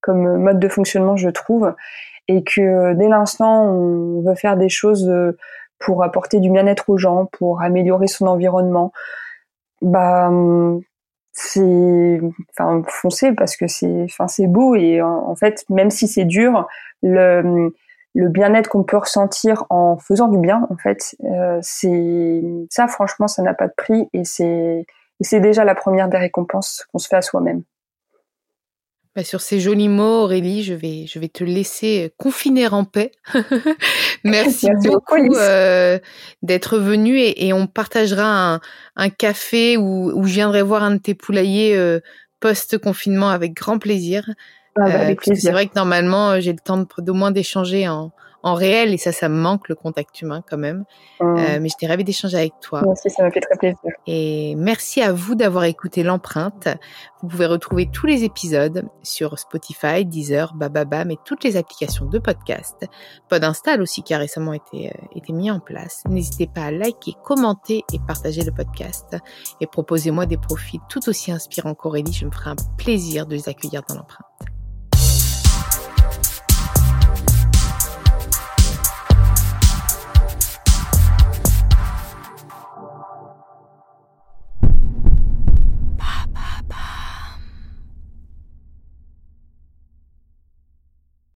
comme 0.00 0.36
mode 0.38 0.58
de 0.58 0.68
fonctionnement, 0.68 1.16
je 1.16 1.28
trouve. 1.28 1.72
et 2.26 2.42
que 2.42 2.94
dès 2.94 3.08
l'instant 3.08 3.66
on 3.66 4.20
veut 4.22 4.34
faire 4.34 4.56
des 4.56 4.68
choses 4.68 5.08
pour 5.78 6.02
apporter 6.02 6.40
du 6.40 6.50
bien-être 6.50 6.90
aux 6.90 6.96
gens, 6.96 7.26
pour 7.26 7.62
améliorer 7.62 8.08
son 8.08 8.26
environnement, 8.26 8.92
bah 9.80 10.28
c'est 11.32 12.20
enfin 12.50 12.82
foncer 12.88 13.32
parce 13.32 13.56
que 13.56 13.68
c'est 13.68 14.02
enfin 14.02 14.26
c'est 14.26 14.48
beau 14.48 14.74
et 14.74 15.00
en, 15.02 15.36
fait 15.36 15.64
même 15.68 15.90
si 15.90 16.08
c'est 16.08 16.24
dur 16.24 16.66
le 17.00 17.72
le 18.18 18.28
bien-être 18.28 18.68
qu'on 18.68 18.82
peut 18.82 18.96
ressentir 18.96 19.64
en 19.70 19.96
faisant 19.96 20.26
du 20.26 20.38
bien 20.38 20.66
en 20.70 20.76
fait 20.76 21.14
euh, 21.24 21.58
c'est 21.62 22.42
ça 22.68 22.88
franchement 22.88 23.28
ça 23.28 23.42
n'a 23.42 23.54
pas 23.54 23.68
de 23.68 23.72
prix 23.76 24.08
et 24.12 24.24
c'est 24.24 24.86
c'est 25.20 25.38
déjà 25.38 25.64
la 25.64 25.76
première 25.76 26.08
des 26.08 26.18
récompenses 26.18 26.84
qu'on 26.90 26.98
se 26.98 27.06
fait 27.06 27.16
à 27.16 27.22
soi-même 27.22 27.62
bah, 29.16 29.24
sur 29.24 29.40
ces 29.40 29.58
jolis 29.58 29.88
mots, 29.88 30.22
Aurélie, 30.22 30.62
je 30.62 30.74
vais, 30.74 31.06
je 31.08 31.18
vais 31.18 31.28
te 31.28 31.42
laisser 31.42 32.04
euh, 32.04 32.14
confiner 32.18 32.68
en 32.68 32.84
paix. 32.84 33.10
Merci, 34.24 34.68
beaucoup 34.84 35.16
euh, 35.16 35.98
d'être 36.42 36.78
venue 36.78 37.18
et, 37.18 37.52
on 37.52 37.66
partagera 37.66 38.60
un, 38.94 39.10
café 39.10 39.76
où, 39.76 40.12
où, 40.14 40.24
je 40.24 40.34
viendrai 40.34 40.62
voir 40.62 40.84
un 40.84 40.92
de 40.92 41.00
tes 41.00 41.14
poulaillers 41.14 41.76
euh, 41.76 41.98
post-confinement 42.38 43.30
avec 43.30 43.54
grand 43.54 43.80
plaisir. 43.80 44.30
Ah, 44.76 45.12
c'est 45.20 45.52
vrai 45.52 45.66
que 45.66 45.74
normalement, 45.74 46.40
j'ai 46.40 46.52
le 46.52 46.58
temps 46.58 46.84
d'au 46.98 47.14
moins 47.14 47.30
d'échanger 47.30 47.88
en, 47.88 48.12
en 48.42 48.54
réel 48.54 48.94
et 48.94 48.98
ça, 48.98 49.12
ça 49.12 49.28
me 49.28 49.36
manque 49.36 49.68
le 49.68 49.74
contact 49.74 50.22
humain 50.22 50.42
quand 50.48 50.58
même. 50.58 50.84
Mmh. 51.20 51.24
Euh, 51.24 51.58
mais 51.60 51.68
j'étais 51.68 51.86
ravie 51.86 52.04
d'échanger 52.04 52.36
avec 52.36 52.52
toi. 52.60 52.86
Aussi, 52.86 53.10
ça 53.10 53.22
m'a 53.22 53.30
fait 53.30 53.40
très 53.40 53.56
plaisir. 53.56 53.90
Et 54.06 54.54
merci 54.56 55.02
à 55.02 55.12
vous 55.12 55.34
d'avoir 55.34 55.64
écouté 55.64 56.02
l'empreinte. 56.02 56.68
Vous 57.20 57.28
pouvez 57.28 57.46
retrouver 57.46 57.90
tous 57.90 58.06
les 58.06 58.24
épisodes 58.24 58.84
sur 59.02 59.38
Spotify, 59.38 60.04
Deezer, 60.04 60.54
Bababam 60.54 61.10
et 61.10 61.18
toutes 61.24 61.42
les 61.42 61.56
applications 61.56 62.06
de 62.06 62.18
podcast. 62.18 62.86
Podinstall 63.28 63.82
aussi 63.82 64.02
qui 64.02 64.14
a 64.14 64.18
récemment 64.18 64.52
été, 64.52 64.88
euh, 64.88 65.06
été 65.16 65.32
mis 65.32 65.50
en 65.50 65.58
place. 65.58 66.02
N'hésitez 66.08 66.46
pas 66.46 66.66
à 66.66 66.70
liker, 66.70 67.16
commenter 67.24 67.84
et 67.92 67.98
partager 68.06 68.42
le 68.42 68.52
podcast. 68.52 69.16
Et 69.60 69.66
proposez-moi 69.66 70.26
des 70.26 70.36
profils 70.36 70.80
tout 70.88 71.08
aussi 71.08 71.32
inspirants 71.32 71.74
qu'Aurélie. 71.74 72.12
Je 72.12 72.24
me 72.24 72.30
ferai 72.30 72.50
un 72.50 72.56
plaisir 72.76 73.26
de 73.26 73.34
les 73.34 73.48
accueillir 73.48 73.82
dans 73.88 73.96
l'empreinte. 73.96 74.26